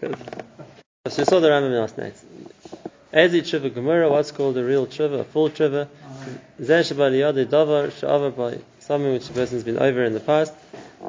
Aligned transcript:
So 0.00 0.08
you 1.18 1.24
saw 1.24 1.40
the 1.40 1.48
Rambam 1.48 1.76
last 1.76 1.98
night. 1.98 2.14
Ezi 3.12 3.40
tshuva 3.40 3.70
gemura, 3.70 4.08
what's 4.08 4.30
called 4.30 4.56
a 4.56 4.62
real 4.62 4.86
tshuva, 4.86 5.20
a 5.20 5.24
full 5.24 5.50
tshuva. 5.50 5.88
Zeh 6.60 6.84
shabaliyadi 6.84 7.46
davar 7.46 7.90
sha'avar 7.90 8.36
by 8.36 8.58
something 8.78 9.12
which 9.12 9.26
the 9.26 9.34
person's 9.34 9.64
been 9.64 9.78
over 9.78 10.04
in 10.04 10.12
the 10.14 10.20
past. 10.20 10.54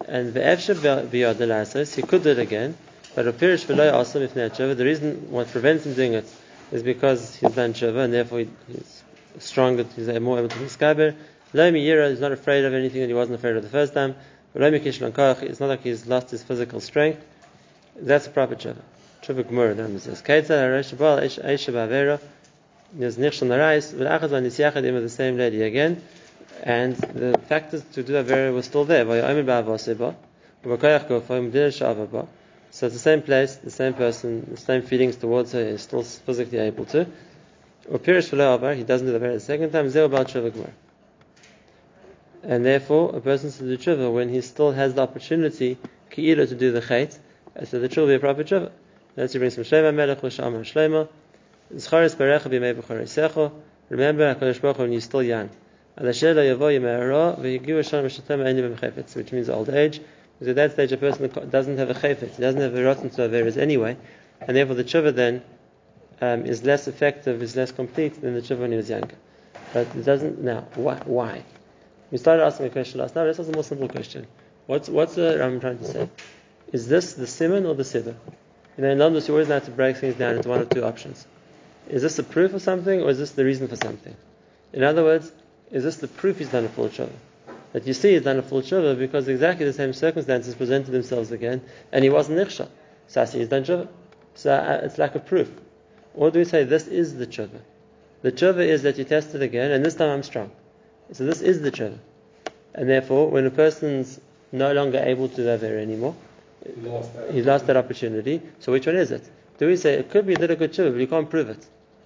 And 0.07 0.33
ve'efshe 0.33 0.73
biyad 0.75 1.95
he 1.95 2.01
could 2.01 2.23
do 2.23 2.29
it 2.29 2.39
again. 2.39 2.75
But 3.13 3.27
a 3.27 3.31
pirish 3.31 3.65
v'loy 3.65 3.91
asim 3.91 4.21
if 4.21 4.33
tshuva. 4.33 4.75
The 4.75 4.85
reason 4.85 5.29
what 5.29 5.49
prevents 5.49 5.85
him 5.85 5.93
doing 5.93 6.13
it 6.13 6.25
is 6.71 6.81
because 6.81 7.35
he's 7.35 7.51
done 7.51 7.73
tshuva 7.73 8.05
and 8.05 8.13
therefore 8.13 8.39
he's 8.39 9.03
stronger, 9.37 9.85
he's 9.95 10.07
more 10.19 10.39
able 10.39 10.49
to 10.49 10.59
discover. 10.59 11.13
Lo 11.53 11.71
miyira, 11.71 12.09
he's 12.09 12.21
not 12.21 12.31
afraid 12.31 12.65
of 12.65 12.73
anything 12.73 13.01
that 13.01 13.07
he 13.07 13.13
wasn't 13.13 13.35
afraid 13.35 13.55
of 13.55 13.61
the 13.61 13.69
first 13.69 13.93
time. 13.93 14.15
Lo 14.55 14.71
mikishlan 14.71 15.11
koach, 15.11 15.43
it's 15.43 15.59
not 15.59 15.69
like 15.69 15.83
he's 15.83 16.07
lost 16.07 16.31
his 16.31 16.41
physical 16.41 16.79
strength. 16.79 17.23
That's 18.01 18.27
a 18.27 18.29
proper 18.29 18.55
tshuva. 18.55 18.81
Tshuva 19.21 19.47
Gemara, 19.47 19.73
the 19.73 19.83
Rambam 19.83 19.99
says, 19.99 20.21
Keitza 20.21 20.51
Haresh 20.51 20.97
Baal 20.97 21.19
Eisha 21.19 21.73
Bavera, 21.73 22.19
there's 22.93 23.17
Nichshon 23.17 23.49
Narais, 23.49 23.93
V'achaz 23.93 24.29
Van 24.29 24.43
Nisyachadim 24.43 24.93
with 24.93 25.03
the 25.03 25.09
same 25.09 25.37
lady 25.37 25.61
again, 25.61 26.01
and 26.63 26.95
the 26.95 27.37
factors 27.47 27.83
to 27.93 28.03
do 28.03 28.13
Avera 28.13 28.53
were 28.53 28.61
still 28.61 28.85
there. 28.85 29.05
V'yomer 29.05 29.43
Ba'avoseba, 29.43 30.15
V'koyach 30.63 31.07
Gofo, 31.07 31.43
Medina 31.43 31.67
Shavaba. 31.67 32.27
So 32.71 32.85
it's 32.85 32.95
the 32.95 32.99
same 32.99 33.21
place, 33.21 33.57
the 33.57 33.71
same 33.71 33.93
person, 33.93 34.47
the 34.51 34.57
same 34.57 34.81
feelings 34.81 35.17
towards 35.17 35.51
her, 35.51 35.59
is 35.59 35.81
still 35.81 36.03
physically 36.03 36.59
able 36.59 36.85
to. 36.85 37.05
Or 37.89 37.99
Pirish 37.99 38.29
V'lo 38.29 38.75
he 38.75 38.83
doesn't 38.83 39.07
do 39.07 39.11
the 39.11 39.19
Avera 39.19 39.33
the 39.33 39.39
second 39.39 39.71
time, 39.71 39.87
Zeo 39.87 40.09
Baal 40.09 40.25
Tshuva 40.25 40.53
Gemara. 40.53 40.71
And 42.43 42.65
therefore, 42.65 43.15
a 43.15 43.19
person 43.19 43.51
should 43.51 43.67
do 43.67 43.77
tshuva 43.77 44.13
when 44.13 44.29
he 44.29 44.39
still 44.41 44.71
has 44.71 44.93
the 44.93 45.01
opportunity, 45.01 45.77
ki'ila, 46.11 46.47
to 46.47 46.55
do 46.55 46.71
the 46.71 46.79
chait, 46.79 47.17
so 47.65 47.79
the 47.79 47.89
tshuva 47.89 47.97
will 47.97 48.07
be 48.07 48.15
a 48.15 48.19
proper 48.19 48.43
tshuva. 48.43 48.71
Let's 49.15 49.35
bring 49.35 49.49
some 49.49 49.63
Shlomo 49.63 49.93
Melech 49.93 50.23
L'Shamar 50.23 50.61
Shlomo. 50.61 51.07
Zcharis 51.73 52.15
Berecha 52.15 52.47
B'Mei 52.49 52.73
B'Choresecho. 52.75 53.51
Remember 53.89 54.33
Hakadosh 54.33 54.61
Baruch 54.61 54.77
when 54.79 54.91
you're 54.91 55.01
still 55.01 55.23
young. 55.23 55.49
Which 55.95 56.21
means 59.31 59.49
old 59.49 59.69
age. 59.69 60.01
Because 60.39 60.51
at 60.51 60.55
that 60.55 60.71
stage 60.71 60.91
a 60.93 60.97
person 60.97 61.49
doesn't 61.49 61.77
have 61.77 61.89
a 61.89 61.93
chayfet, 61.93 62.35
he 62.35 62.41
doesn't 62.41 62.61
have 62.61 62.73
a 62.73 62.83
rotten 62.83 63.09
to 63.09 63.27
Averis 63.27 63.57
anyway, 63.57 63.97
and 64.39 64.55
therefore 64.55 64.75
the 64.75 64.85
tshuva 64.85 65.13
then 65.13 65.41
um, 66.21 66.45
is 66.45 66.63
less 66.63 66.87
effective, 66.87 67.43
is 67.43 67.57
less 67.57 67.73
complete 67.73 68.21
than 68.21 68.35
the 68.35 68.41
tshuva 68.41 68.59
when 68.59 68.71
he 68.71 68.77
was 68.77 68.89
younger. 68.89 69.15
But 69.73 69.93
it 69.97 70.05
doesn't 70.05 70.41
now. 70.41 70.61
Why? 70.75 71.43
We 72.09 72.17
started 72.17 72.45
asking 72.45 72.67
a 72.67 72.69
question 72.69 73.01
last 73.01 73.15
night. 73.15 73.25
Let's 73.25 73.39
ask 73.39 73.49
a 73.49 73.51
more 73.51 73.63
simple 73.63 73.89
question. 73.89 74.27
What's 74.67 74.87
what's 74.87 75.15
the 75.15 75.43
I'm 75.43 75.59
trying 75.59 75.79
to 75.79 75.85
say? 75.85 76.09
Is 76.71 76.87
this 76.87 77.13
the 77.13 77.25
simon 77.25 77.65
or 77.65 77.73
the 77.73 77.83
siddur? 77.83 78.15
You 78.77 78.83
know, 78.83 78.91
in 78.91 78.99
London, 78.99 79.23
you 79.25 79.33
always 79.33 79.47
have 79.47 79.65
to 79.65 79.71
break 79.71 79.97
things 79.97 80.15
down 80.15 80.35
into 80.35 80.49
one 80.49 80.61
of 80.61 80.69
two 80.69 80.83
options. 80.83 81.25
Is 81.89 82.03
this 82.03 82.15
the 82.15 82.23
proof 82.23 82.53
of 82.53 82.61
something, 82.61 83.01
or 83.01 83.09
is 83.09 83.17
this 83.17 83.31
the 83.31 83.43
reason 83.43 83.67
for 83.67 83.75
something? 83.75 84.15
In 84.71 84.83
other 84.83 85.03
words, 85.03 85.31
is 85.71 85.83
this 85.83 85.97
the 85.97 86.07
proof 86.07 86.37
he's 86.37 86.49
done 86.49 86.65
a 86.65 86.69
full 86.69 86.87
tshuva? 86.89 87.11
That 87.73 87.87
you 87.87 87.93
see 87.93 88.13
he's 88.13 88.21
done 88.21 88.37
a 88.37 88.43
full 88.43 88.61
tshuva 88.61 88.97
because 88.97 89.27
exactly 89.27 89.65
the 89.65 89.73
same 89.73 89.93
circumstances 89.93 90.53
presented 90.53 90.91
themselves 90.91 91.31
again, 91.31 91.61
and 91.91 92.03
he 92.03 92.09
wasn't 92.09 92.37
nichshah. 92.37 92.69
So 93.07 93.21
I 93.21 93.25
see 93.25 93.39
he's 93.39 93.49
done 93.49 93.63
tshuva. 93.63 93.87
So 94.35 94.53
uh, 94.53 94.81
it's 94.83 94.99
like 94.99 95.15
a 95.15 95.19
proof. 95.19 95.51
Or 96.13 96.29
do 96.29 96.39
we 96.39 96.45
say 96.45 96.63
this 96.63 96.87
is 96.87 97.15
the 97.15 97.25
tshuva? 97.25 97.59
The 98.21 98.31
tshuva 98.31 98.65
is 98.65 98.83
that 98.83 98.97
you 98.99 99.05
test 99.05 99.33
it 99.33 99.41
again, 99.41 99.71
and 99.71 99.83
this 99.83 99.95
time 99.95 100.09
I'm 100.09 100.23
strong. 100.23 100.51
So 101.13 101.25
this 101.25 101.41
is 101.41 101.61
the 101.61 101.71
tshuva. 101.71 101.97
And 102.75 102.87
therefore, 102.87 103.29
when 103.29 103.45
a 103.47 103.51
person's 103.51 104.21
no 104.51 104.71
longer 104.71 104.99
able 104.99 105.29
to 105.29 105.35
do 105.35 105.43
that 105.43 105.63
anymore, 105.63 106.15
he 106.65 106.81
lost, 106.81 107.11
he 107.31 107.41
lost 107.41 107.67
that 107.67 107.77
opportunity. 107.77 108.41
So 108.59 108.71
which 108.71 108.85
one 108.85 108.95
is 108.95 109.11
it? 109.11 109.29
Do 109.57 109.67
we 109.67 109.75
say 109.75 109.93
it 109.93 110.09
could 110.09 110.25
be 110.25 110.35
did 110.35 110.51
a 110.51 110.55
good 110.55 110.71
tshuva, 110.71 110.91
but 110.91 110.99
you 110.99 111.07
can't 111.07 111.29
prove 111.29 111.49
it 111.49 111.65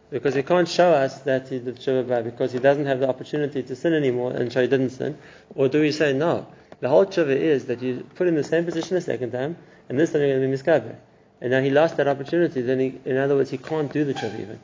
because 0.10 0.36
he 0.36 0.44
can't 0.44 0.68
show 0.68 0.92
us 0.92 1.20
that 1.22 1.50
he 1.50 1.60
did 1.60 1.78
tshuva 1.78 2.24
because 2.24 2.52
he 2.52 2.60
doesn't 2.60 2.86
have 2.86 3.00
the 3.00 3.10
opportunity 3.10 3.64
to 3.64 3.76
sin 3.76 3.94
anymore 3.94 4.32
and 4.32 4.52
so 4.52 4.62
he 4.62 4.68
didn't 4.68 4.92
sin? 4.92 5.18
Or 5.56 5.68
do 5.68 5.82
we 5.82 5.92
say 5.92 6.14
no? 6.14 6.48
The 6.80 6.90
whole 6.90 7.06
tshuva 7.06 7.36
is 7.36 7.66
that 7.66 7.82
you 7.82 8.06
put 8.16 8.28
in 8.28 8.36
the 8.36 8.44
same 8.44 8.66
position 8.66 8.98
a 8.98 9.02
second 9.02 9.32
time, 9.32 9.56
and 9.88 10.00
this 10.00 10.12
time 10.12 10.22
you're 10.22 10.38
going 10.38 10.52
to 10.52 10.58
be 10.58 10.62
miskaber. 10.62 10.96
And 11.40 11.52
now 11.52 11.62
he 11.62 11.70
lost 11.70 11.98
that 11.98 12.08
opportunity. 12.08 12.62
Then, 12.62 12.80
he, 12.80 13.00
in 13.06 13.18
other 13.18 13.36
words, 13.36 13.50
he 13.50 13.58
can't 13.58 13.92
do 13.92 14.04
the 14.04 14.14
tshuva 14.14 14.40
even. 14.40 14.60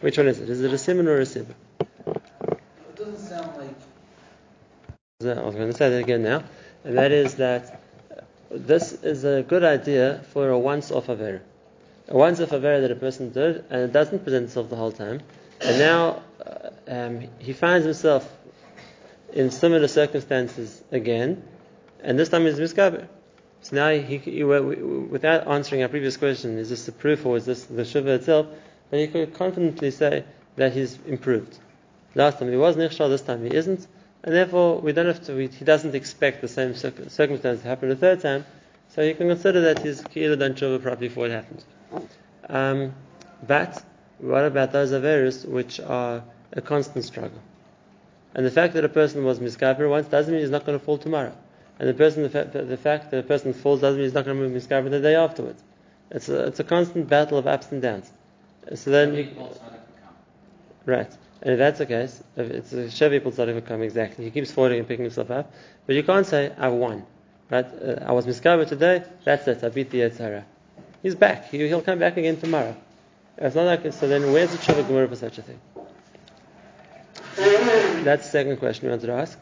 Which 0.00 0.16
one 0.16 0.28
is 0.28 0.40
it? 0.40 0.48
Is 0.48 0.62
it 0.62 0.72
a 0.72 0.78
simon 0.78 1.08
or 1.08 1.18
a 1.18 1.24
sibba? 1.24 1.54
It 2.48 2.96
doesn't 2.96 3.18
sound 3.18 3.56
like. 3.58 3.74
I 5.20 5.42
was 5.42 5.56
going 5.56 5.70
to 5.70 5.76
say 5.76 5.90
that 5.90 5.98
again 5.98 6.22
now, 6.22 6.44
and 6.84 6.96
that 6.96 7.12
is 7.12 7.34
that 7.34 7.82
this 8.50 8.92
is 8.92 9.24
a 9.24 9.42
good 9.42 9.64
idea 9.64 10.24
for 10.32 10.48
a 10.50 10.58
once-off 10.58 11.06
avera. 11.06 11.40
A 12.08 12.16
once-off 12.16 12.50
avera 12.50 12.80
that 12.80 12.90
a 12.90 12.96
person 12.96 13.30
did, 13.30 13.64
and 13.70 13.82
it 13.82 13.92
doesn't 13.92 14.24
present 14.24 14.46
itself 14.46 14.70
the 14.70 14.76
whole 14.76 14.92
time, 14.92 15.20
and 15.60 15.78
now 15.78 16.22
uh, 16.44 16.70
um, 16.88 17.28
he 17.38 17.52
finds 17.52 17.84
himself 17.84 18.30
in 19.32 19.50
similar 19.50 19.88
circumstances 19.88 20.82
again, 20.90 21.42
and 22.02 22.18
this 22.18 22.28
time 22.28 22.46
he's 22.46 22.58
miskaber. 22.58 23.06
So 23.60 23.76
now, 23.76 23.90
he, 23.90 24.18
he, 24.18 24.44
without 24.44 25.48
answering 25.48 25.82
our 25.82 25.88
previous 25.88 26.16
question, 26.16 26.58
is 26.58 26.70
this 26.70 26.86
the 26.86 26.92
proof 26.92 27.26
or 27.26 27.36
is 27.36 27.44
this 27.44 27.64
the 27.64 27.84
shiva 27.84 28.14
itself? 28.14 28.46
Then 28.90 29.00
he 29.00 29.08
could 29.08 29.34
confidently 29.34 29.90
say 29.90 30.24
that 30.56 30.72
he's 30.72 30.98
improved. 31.06 31.58
Last 32.14 32.38
time 32.38 32.50
he 32.50 32.56
was 32.56 32.76
nichshal, 32.76 33.10
this 33.10 33.22
time 33.22 33.44
he 33.44 33.54
isn't, 33.54 33.86
and 34.24 34.34
therefore 34.34 34.80
we 34.80 34.92
don't 34.92 35.06
have 35.06 35.24
to. 35.26 35.34
We, 35.34 35.48
he 35.48 35.64
doesn't 35.64 35.94
expect 35.94 36.40
the 36.40 36.48
same 36.48 36.74
circumstance 36.74 37.62
to 37.62 37.68
happen 37.68 37.90
a 37.90 37.96
third 37.96 38.20
time, 38.20 38.44
so 38.88 39.02
you 39.02 39.14
can 39.14 39.28
consider 39.28 39.60
that 39.62 39.80
he's 39.80 40.02
kiyah 40.02 40.38
done 40.38 40.54
tshuva 40.54 40.82
properly 40.82 41.08
before 41.08 41.26
it 41.26 41.32
happened. 41.32 41.64
Um, 42.48 42.94
but 43.46 43.82
what 44.18 44.44
about 44.44 44.72
those 44.72 44.92
averis 44.92 45.46
which 45.46 45.80
are 45.80 46.22
a 46.52 46.60
constant 46.60 47.04
struggle? 47.04 47.40
And 48.34 48.44
the 48.44 48.50
fact 48.50 48.74
that 48.74 48.84
a 48.84 48.88
person 48.88 49.24
was 49.24 49.38
miskaber 49.38 49.88
once 49.88 50.08
doesn't 50.08 50.32
mean 50.32 50.42
he's 50.42 50.50
not 50.50 50.66
going 50.66 50.78
to 50.78 50.84
fall 50.84 50.98
tomorrow. 50.98 51.36
And 51.78 51.88
the 51.88 51.94
person, 51.94 52.24
the, 52.24 52.30
fa- 52.30 52.50
the 52.52 52.76
fact 52.76 53.10
that 53.10 53.18
a 53.18 53.22
person 53.22 53.52
falls 53.52 53.80
doesn't 53.80 53.98
mean 53.98 54.04
he's 54.06 54.14
not 54.14 54.24
going 54.24 54.38
to 54.38 54.48
be 54.48 54.54
miskaber 54.54 54.90
the 54.90 55.00
day 55.00 55.14
afterwards. 55.14 55.62
It's 56.10 56.28
a, 56.28 56.46
it's 56.46 56.60
a 56.60 56.64
constant 56.64 57.08
battle 57.08 57.38
of 57.38 57.46
ups 57.46 57.70
and 57.70 57.80
downs. 57.80 58.10
So 58.74 58.90
then, 58.90 59.14
you, 59.14 59.30
right. 60.84 61.10
And 61.42 61.52
if 61.52 61.58
that's 61.58 61.78
the 61.78 61.86
case, 61.86 62.22
if 62.36 62.50
it's 62.50 62.72
a 62.72 62.90
Chevy 62.90 63.20
Pulsadik 63.20 63.64
come 63.66 63.82
exactly, 63.82 64.24
he 64.24 64.30
keeps 64.30 64.50
falling 64.50 64.78
and 64.78 64.88
picking 64.88 65.04
himself 65.04 65.30
up. 65.30 65.52
But 65.86 65.94
you 65.94 66.02
can't 66.02 66.26
say, 66.26 66.52
I've 66.58 66.72
won. 66.72 67.04
Right? 67.50 67.64
Uh, 67.64 68.04
I 68.04 68.12
was 68.12 68.26
miskaber 68.26 68.66
today, 68.66 69.04
that's 69.24 69.46
it, 69.46 69.62
I 69.62 69.68
beat 69.68 69.90
the 69.90 70.00
Yetzirah. 70.00 70.44
He's 71.02 71.14
back. 71.14 71.48
He, 71.50 71.72
will 71.72 71.80
come 71.80 71.98
back 71.98 72.16
again 72.16 72.38
tomorrow. 72.38 72.76
It's 73.36 73.54
not 73.54 73.66
like 73.66 73.92
so. 73.92 74.08
Then 74.08 74.32
where's 74.32 74.50
the 74.50 74.58
tshuva 74.58 74.86
gemara 74.86 75.06
for 75.08 75.14
such 75.14 75.38
a 75.38 75.42
thing? 75.42 75.60
That's 78.04 78.24
the 78.24 78.30
second 78.30 78.56
question 78.56 78.86
you 78.86 78.90
wanted 78.90 79.06
to 79.06 79.12
ask. 79.12 79.38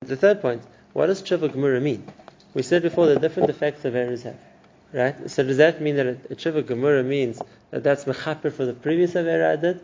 The 0.00 0.16
third 0.16 0.40
point: 0.40 0.62
What 0.94 1.08
does 1.08 1.22
tshuva 1.22 1.52
gemara 1.52 1.80
mean? 1.80 2.06
We 2.54 2.62
said 2.62 2.82
before 2.82 3.06
the 3.06 3.18
different 3.18 3.50
effects 3.50 3.84
of 3.84 3.94
errors 3.94 4.22
have. 4.22 4.38
Right? 4.92 5.30
So 5.30 5.42
does 5.42 5.56
that 5.56 5.80
mean 5.80 5.96
that 5.96 6.06
a, 6.06 6.10
a 6.30 6.36
tshuva 6.36 6.66
gemara 6.66 7.02
means 7.02 7.40
that 7.70 7.82
that's 7.82 8.04
mechaper 8.04 8.52
for 8.52 8.66
the 8.66 8.74
previous 8.74 9.16
error 9.16 9.50
I 9.50 9.56
did? 9.56 9.80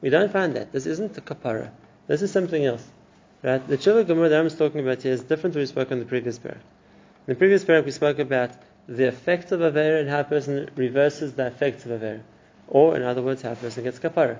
We 0.00 0.10
don't 0.10 0.32
find 0.32 0.54
that. 0.56 0.72
This 0.72 0.86
isn't 0.86 1.14
the 1.14 1.20
kapara. 1.20 1.70
This 2.06 2.22
is 2.22 2.30
something 2.30 2.64
else. 2.64 2.86
Right? 3.42 3.66
The 3.66 3.76
tshuva 3.76 4.06
gemara 4.06 4.28
that 4.28 4.40
I'm 4.40 4.50
talking 4.50 4.80
about 4.80 5.02
here 5.02 5.12
is 5.12 5.22
different 5.22 5.54
from 5.54 5.60
what 5.60 5.62
we 5.62 5.66
spoke 5.66 5.92
on 5.92 5.98
the 5.98 6.04
previous 6.04 6.38
parak. 6.38 6.60
In 7.26 7.34
the 7.34 7.34
previous 7.34 7.64
parak, 7.64 7.84
we 7.84 7.90
spoke 7.90 8.18
about 8.18 8.50
the 8.88 9.06
effect 9.08 9.52
of 9.52 9.60
Avera 9.60 10.00
and 10.00 10.08
how 10.08 10.20
a 10.20 10.24
person 10.24 10.68
reverses 10.76 11.34
the 11.34 11.46
effects 11.46 11.86
of 11.86 11.92
Avera. 11.92 12.20
Or, 12.68 12.96
in 12.96 13.02
other 13.02 13.22
words, 13.22 13.42
how 13.42 13.52
a 13.52 13.56
person 13.56 13.84
gets 13.84 13.98
kapara. 13.98 14.38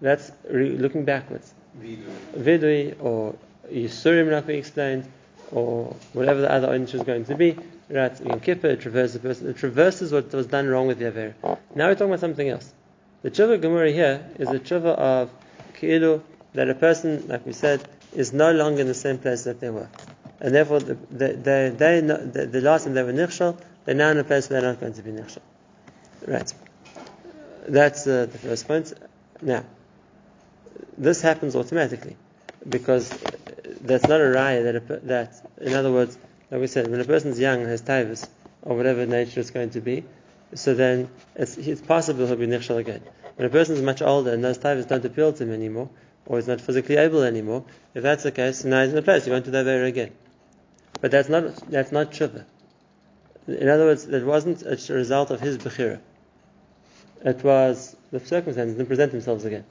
That's 0.00 0.32
re- 0.50 0.76
looking 0.76 1.04
backwards. 1.04 1.54
Vidui, 1.80 2.94
or 3.00 3.34
Yisurim, 3.70 4.30
like 4.30 4.46
we 4.46 4.54
explained, 4.54 5.10
or 5.54 5.96
whatever 6.12 6.40
the 6.42 6.52
other 6.52 6.68
onish 6.68 6.94
is 6.94 7.02
going 7.02 7.24
to 7.26 7.34
be. 7.34 7.56
Right, 7.88 8.18
in 8.20 8.40
Kippur, 8.40 8.68
it 8.68 8.80
traverses 8.80 9.14
the 9.14 9.20
person. 9.20 9.48
It 9.48 9.62
reverses 9.62 10.12
what 10.12 10.32
was 10.32 10.46
done 10.46 10.68
wrong 10.68 10.86
with 10.86 10.98
the 10.98 11.06
Avera. 11.06 11.34
Now 11.74 11.88
we're 11.88 11.94
talking 11.94 12.08
about 12.08 12.20
something 12.20 12.48
else. 12.48 12.72
The 13.22 13.30
tshuva 13.30 13.60
Gemara 13.60 13.90
here 13.90 14.26
is 14.38 14.48
a 14.48 14.58
tshuva 14.58 14.96
of 14.96 15.30
Ki'ilu, 15.78 16.22
that 16.54 16.68
a 16.68 16.74
person, 16.74 17.28
like 17.28 17.46
we 17.46 17.52
said, 17.52 17.86
is 18.14 18.32
no 18.32 18.52
longer 18.52 18.80
in 18.80 18.86
the 18.86 18.94
same 18.94 19.18
place 19.18 19.44
that 19.44 19.60
they 19.60 19.70
were 19.70 19.88
and 20.40 20.54
therefore 20.54 20.80
the, 20.80 20.94
the, 21.10 21.28
the, 21.32 21.74
they, 21.76 22.00
the, 22.00 22.46
the 22.46 22.60
last 22.60 22.84
time 22.84 22.92
they 22.92 23.02
were 23.02 23.14
nichshal, 23.14 23.58
they're 23.84 23.94
now 23.94 24.10
in 24.10 24.18
a 24.18 24.24
place 24.24 24.50
where 24.50 24.60
they're 24.60 24.70
not 24.70 24.80
going 24.80 24.92
to 24.92 25.02
be 25.02 25.10
nichshal. 25.10 25.40
Right. 26.26 26.52
That's 27.66 28.06
uh, 28.06 28.26
the 28.26 28.38
first 28.38 28.68
point. 28.68 28.92
Now, 29.40 29.64
this 30.98 31.22
happens 31.22 31.56
automatically 31.56 32.16
because 32.68 33.10
that's 33.84 34.08
not 34.08 34.20
a 34.20 34.24
raya 34.24 34.64
that, 34.64 34.76
a, 34.76 35.00
that, 35.06 35.50
in 35.60 35.74
other 35.74 35.92
words, 35.92 36.18
like 36.50 36.60
we 36.60 36.66
said, 36.66 36.90
when 36.90 37.00
a 37.00 37.04
person's 37.04 37.38
young 37.38 37.60
and 37.60 37.68
has 37.68 37.82
taivas, 37.82 38.28
or 38.62 38.76
whatever 38.76 39.04
nature 39.06 39.40
it's 39.40 39.50
going 39.50 39.70
to 39.70 39.80
be, 39.80 40.04
so 40.54 40.74
then 40.74 41.08
it's, 41.36 41.56
it's 41.58 41.80
possible 41.80 42.26
he'll 42.26 42.36
be 42.36 42.46
nichshal 42.46 42.78
again. 42.78 43.02
When 43.36 43.46
a 43.46 43.50
person 43.50 43.76
is 43.76 43.82
much 43.82 44.02
older 44.02 44.32
and 44.32 44.42
those 44.42 44.58
taivas 44.58 44.88
don't 44.88 45.04
appeal 45.04 45.32
to 45.32 45.42
him 45.42 45.52
anymore, 45.52 45.90
or 46.26 46.38
he's 46.38 46.48
not 46.48 46.60
physically 46.60 46.96
able 46.96 47.22
anymore, 47.22 47.64
if 47.94 48.02
that's 48.02 48.22
the 48.22 48.32
case, 48.32 48.64
now 48.64 48.82
he's 48.82 48.92
in 48.92 48.98
a 48.98 49.02
place, 49.02 49.24
he 49.24 49.30
won't 49.30 49.44
do 49.44 49.50
that 49.50 49.64
very 49.64 49.88
again. 49.88 50.12
But 51.00 51.10
that's 51.10 51.28
not 51.28 51.54
that's 51.70 51.92
not 51.92 52.12
tshuva. 52.12 52.44
In 53.46 53.68
other 53.68 53.84
words, 53.84 54.06
it 54.06 54.24
wasn't 54.24 54.62
a 54.62 54.94
result 54.94 55.30
of 55.30 55.40
his 55.40 55.58
bechira. 55.58 56.00
It 57.24 57.42
was 57.42 57.96
the 58.10 58.20
circumstances 58.20 58.76
didn't 58.76 58.88
present 58.88 59.12
themselves 59.12 59.44
again. 59.44 59.64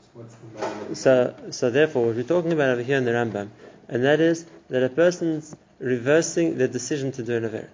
So, 0.93 1.33
so 1.51 1.69
therefore, 1.69 2.07
what 2.07 2.15
we're 2.15 2.23
talking 2.23 2.51
about 2.51 2.69
over 2.69 2.83
here 2.83 2.97
in 2.97 3.05
the 3.05 3.11
Rambam, 3.11 3.49
and 3.89 4.03
that 4.03 4.19
is 4.19 4.45
that 4.69 4.83
a 4.83 4.89
person's 4.89 5.55
reversing 5.79 6.57
the 6.57 6.67
decision 6.67 7.11
to 7.13 7.23
do 7.23 7.35
an 7.35 7.45
aver. 7.45 7.69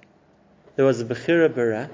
There 0.76 0.86
was 0.86 1.02
a 1.02 1.06
bechira 1.06 1.54
bara, 1.54 1.90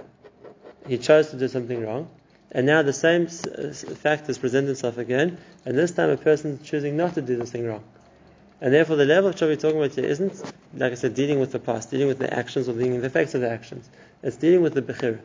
he 0.88 0.98
chose 0.98 1.30
to 1.32 1.38
do 1.38 1.48
something 1.48 1.82
wrong, 1.82 2.10
and 2.52 2.66
now 2.66 2.82
the 2.84 2.94
same 2.94 3.28
fact 3.28 4.28
has 4.28 4.38
presented 4.38 4.72
itself 4.72 4.98
again, 4.98 5.38
and 5.66 5.78
this 5.78 5.92
time 5.92 6.10
a 6.10 6.18
person 6.18 6.60
choosing 6.64 6.96
not 6.96 7.16
to 7.16 7.22
do 7.22 7.36
this 7.36 7.52
thing 7.52 7.66
wrong. 7.66 7.84
And 8.62 8.74
therefore, 8.74 8.96
the 8.96 9.06
level 9.06 9.30
of 9.30 9.36
Shav 9.36 9.48
we're 9.48 9.58
talking 9.58 9.78
about 9.78 9.94
here 9.94 10.06
isn't, 10.06 10.42
like 10.74 10.94
I 10.94 10.96
said, 10.96 11.14
dealing 11.14 11.40
with 11.40 11.52
the 11.52 11.60
past, 11.60 11.92
dealing 11.92 12.08
with 12.08 12.20
the 12.20 12.34
actions 12.34 12.70
or 12.70 12.74
dealing 12.74 12.94
with 12.94 13.02
the 13.02 13.08
effects 13.08 13.36
of 13.36 13.42
the 13.42 13.50
actions. 13.50 13.90
It's 14.24 14.38
dealing 14.38 14.62
with 14.62 14.74
the 14.74 14.82
bechira. 14.82 15.20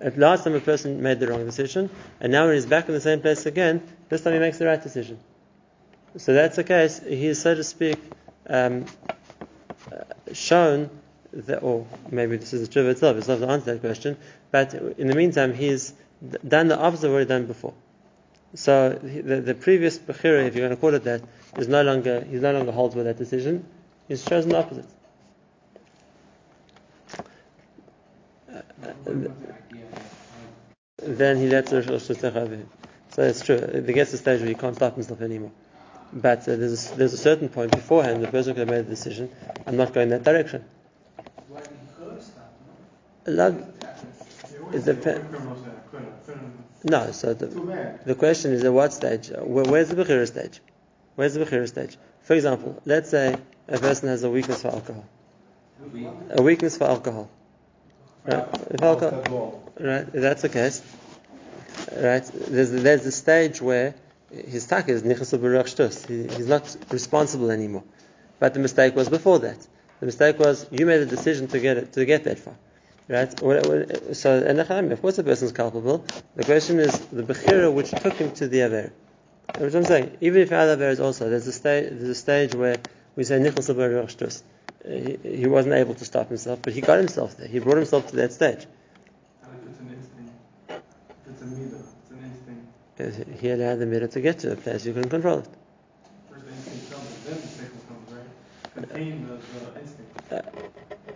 At 0.00 0.18
last 0.18 0.44
time 0.44 0.54
a 0.54 0.60
person 0.60 1.02
made 1.02 1.20
the 1.20 1.28
wrong 1.28 1.44
decision, 1.44 1.90
and 2.20 2.32
now 2.32 2.46
when 2.46 2.54
he's 2.54 2.66
back 2.66 2.88
in 2.88 2.94
the 2.94 3.00
same 3.00 3.20
place 3.20 3.46
again, 3.46 3.82
this 4.08 4.22
time 4.22 4.32
he 4.32 4.38
makes 4.38 4.58
the 4.58 4.66
right 4.66 4.82
decision. 4.82 5.18
So 6.16 6.32
that's 6.32 6.56
the 6.56 6.64
case. 6.64 7.00
He 7.00 7.26
is, 7.26 7.40
so 7.40 7.54
to 7.54 7.64
speak, 7.64 7.98
um, 8.48 8.86
shown 10.32 10.90
that, 11.32 11.62
or 11.62 11.86
maybe 12.10 12.36
this 12.36 12.52
is 12.52 12.66
the 12.66 12.72
truth 12.72 12.86
itself. 12.86 13.16
It's 13.16 13.28
not 13.28 13.40
to 13.40 13.48
answer 13.48 13.74
that 13.74 13.80
question. 13.80 14.16
But 14.50 14.74
in 14.74 15.08
the 15.08 15.14
meantime, 15.14 15.52
he's 15.52 15.92
done 16.46 16.68
the 16.68 16.78
opposite 16.78 17.06
of 17.06 17.12
what 17.12 17.20
he'd 17.20 17.28
done 17.28 17.46
before. 17.46 17.74
So 18.54 18.98
the, 19.02 19.40
the 19.40 19.54
previous 19.54 19.98
bechira, 19.98 20.46
if 20.46 20.54
you're 20.54 20.66
going 20.66 20.76
to 20.76 20.80
call 20.80 20.94
it 20.94 21.04
that, 21.04 21.22
is 21.56 21.68
no 21.68 21.82
longer 21.82 22.24
he's 22.24 22.40
no 22.40 22.52
longer 22.52 22.72
holds 22.72 22.94
with 22.94 23.04
that 23.04 23.18
decision. 23.18 23.66
He's 24.08 24.24
chosen 24.24 24.50
the 24.50 24.58
opposite. 24.58 24.86
Then 30.96 31.36
he 31.36 31.48
lets 31.48 31.70
the. 31.70 32.00
So 33.10 33.22
it's 33.22 33.42
true. 33.42 33.56
It 33.56 33.86
gets 33.92 34.10
to 34.10 34.16
the 34.16 34.22
stage 34.22 34.40
where 34.40 34.48
he 34.48 34.54
can't 34.54 34.76
stop 34.76 34.94
himself 34.94 35.20
anymore. 35.20 35.52
But 36.12 36.40
uh, 36.48 36.56
there's, 36.56 36.92
a, 36.92 36.96
there's 36.96 37.12
a 37.12 37.18
certain 37.18 37.48
point 37.48 37.70
beforehand 37.72 38.22
the 38.22 38.28
person 38.28 38.54
could 38.54 38.60
have 38.60 38.68
made 38.70 38.86
the 38.86 38.90
decision, 38.90 39.30
I'm 39.66 39.76
not 39.76 39.92
going 39.92 40.08
that 40.10 40.24
direction. 40.24 40.64
Why 41.48 41.60
he 41.60 41.66
could 41.96 42.22
stop, 42.22 42.52
Love, 43.26 43.58
It 44.72 44.82
depen- 44.84 45.24
no, 46.84 47.10
so 47.10 47.34
the, 47.34 47.98
the 48.06 48.14
question 48.14 48.52
is 48.52 48.64
at 48.64 48.72
what 48.72 48.92
stage? 48.92 49.30
Uh, 49.30 49.40
Where, 49.40 49.64
where's 49.64 49.88
the 49.88 49.96
Bechira 49.96 50.26
stage? 50.26 50.60
Where's 51.16 51.34
the 51.34 51.44
Bechira 51.44 51.66
stage? 51.68 51.96
For 52.22 52.34
example, 52.34 52.80
let's 52.84 53.10
say 53.10 53.36
a 53.66 53.78
person 53.78 54.08
has 54.08 54.22
a 54.22 54.30
weakness 54.30 54.62
for 54.62 54.68
alcohol. 54.68 55.04
A 56.30 56.42
weakness 56.42 56.78
for 56.78 56.84
alcohol. 56.84 57.28
Right? 58.24 58.46
If 58.70 58.82
alcohol, 58.82 59.72
right? 59.80 60.06
If 60.12 60.20
that's 60.22 60.42
the 60.42 60.48
case, 60.48 60.82
right? 61.96 62.24
There's 62.24 62.70
there's 62.70 63.06
a 63.06 63.12
stage 63.12 63.60
where 63.62 63.94
his 64.30 64.66
tak 64.66 64.88
is 64.88 65.02
b'ruach 65.02 65.64
shtus. 65.64 66.06
He, 66.06 66.34
he's 66.36 66.46
not 66.46 66.76
responsible 66.90 67.50
anymore. 67.50 67.84
But 68.38 68.54
the 68.54 68.60
mistake 68.60 68.94
was 68.94 69.08
before 69.08 69.40
that. 69.40 69.66
The 70.00 70.06
mistake 70.06 70.38
was 70.38 70.66
you 70.70 70.86
made 70.86 71.00
a 71.00 71.06
decision 71.06 71.48
to 71.48 71.58
get 71.58 71.76
it 71.76 71.92
to 71.94 72.04
get 72.04 72.24
that 72.24 72.38
far, 72.38 72.54
right? 73.08 73.36
So 74.14 74.42
and 74.42 74.60
of 74.60 75.00
course 75.00 75.16
the 75.16 75.24
person's 75.24 75.52
culpable. 75.52 76.04
The 76.36 76.44
question 76.44 76.78
is 76.78 76.96
the 76.98 77.22
bechira 77.22 77.72
which 77.72 77.90
took 77.90 78.14
him 78.14 78.32
to 78.32 78.46
the 78.46 78.60
aver. 78.60 78.92
Which 79.58 79.74
I'm 79.74 79.84
saying, 79.84 80.18
even 80.20 80.42
if 80.42 80.52
other 80.52 80.74
aver 80.74 80.90
is 80.90 81.00
also 81.00 81.28
there's 81.30 81.46
a 81.46 81.52
stage 81.52 81.88
there's 81.90 82.10
a 82.10 82.14
stage 82.14 82.54
where 82.54 82.76
we 83.16 83.24
say 83.24 83.40
shtus. 83.40 84.42
He, 84.86 85.18
he 85.38 85.46
wasn't 85.46 85.74
able 85.74 85.94
to 85.96 86.04
stop 86.04 86.28
himself, 86.28 86.60
but 86.62 86.72
he 86.72 86.80
got 86.80 86.98
himself 86.98 87.36
there. 87.36 87.48
He 87.48 87.58
brought 87.58 87.78
himself 87.78 88.06
to 88.10 88.16
that 88.16 88.32
stage. 88.32 88.66
And 89.42 89.52
if 89.52 89.68
it's 89.68 89.80
an 89.80 89.88
instinct, 89.88 90.32
if 91.26 91.32
it's 91.32 91.42
a 91.42 91.44
midah, 91.44 91.84
it's 93.00 93.16
an 93.16 93.22
instinct. 93.24 93.40
He 93.40 93.50
allowed 93.50 93.76
the 93.76 93.86
mirror 93.86 94.06
to 94.06 94.20
get 94.20 94.38
to 94.40 94.50
the 94.50 94.56
place 94.56 94.84
you 94.86 94.92
couldn't 94.92 95.10
control 95.10 95.38
it. 95.38 95.48
First 96.30 96.44
the 96.46 96.52
instinct 96.52 96.90
comes, 96.92 97.24
then 97.24 97.34
the 97.40 97.46
second 97.48 97.80
comes, 97.88 98.12
right? 98.12 98.28
Contain 98.74 99.28
the, 99.28 99.34
the 99.72 99.80
instinct. 99.80 100.08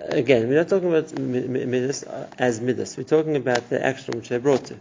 Again, 0.09 0.49
we're 0.49 0.57
not 0.59 0.69
talking 0.69 0.89
about 0.89 1.13
mi- 1.13 1.47
mi- 1.47 1.65
midas 1.65 2.03
uh, 2.05 2.29
as 2.39 2.61
midas. 2.61 2.97
We're 2.97 3.05
talking 3.05 3.37
about 3.37 3.69
the 3.71 3.85
action 3.85 4.17
which 4.17 4.29
they 4.29 4.39
brought 4.39 4.67
to. 4.67 4.77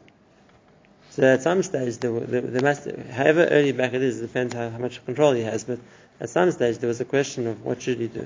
So 1.12 1.24
at 1.24 1.42
some 1.44 1.62
stage, 1.62 1.98
there, 1.98 2.12
were, 2.12 2.22
there, 2.22 2.42
there 2.42 2.62
must, 2.62 2.90
however 3.12 3.46
early 3.46 3.72
back 3.74 3.94
it 3.94 4.02
is, 4.02 4.20
it 4.20 4.28
depends 4.28 4.54
how, 4.54 4.70
how 4.70 4.78
much 4.78 5.04
control 5.06 5.34
he 5.34 5.44
has. 5.44 5.64
But 5.66 5.80
at 6.20 6.30
some 6.30 6.50
stage, 6.52 6.78
there 6.78 6.88
was 6.88 7.02
a 7.02 7.06
question 7.06 7.48
of 7.48 7.64
what 7.66 7.82
should 7.82 8.00
he 8.00 8.08
do, 8.08 8.26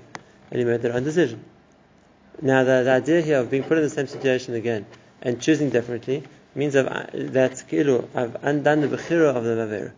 and 0.52 0.60
he 0.60 0.66
made 0.66 0.82
the 0.82 0.92
right 0.92 1.04
decision. 1.04 1.44
Now, 2.42 2.64
the, 2.64 2.84
the 2.84 2.92
idea 2.92 3.22
here 3.22 3.40
of 3.40 3.50
being 3.50 3.64
put 3.64 3.78
in 3.78 3.84
the 3.84 3.90
same 3.90 4.08
situation 4.08 4.54
again 4.54 4.86
and 5.22 5.42
choosing 5.42 5.70
differently 5.70 6.24
means 6.56 6.76
I've, 6.76 6.88
uh, 6.88 7.06
that 7.14 7.64
kilu, 7.70 8.08
I've 8.16 8.44
undone 8.44 8.82
the 8.82 8.88
bechira 8.88 9.36
of 9.36 9.44
the 9.44 9.52
mavera. 9.52 9.92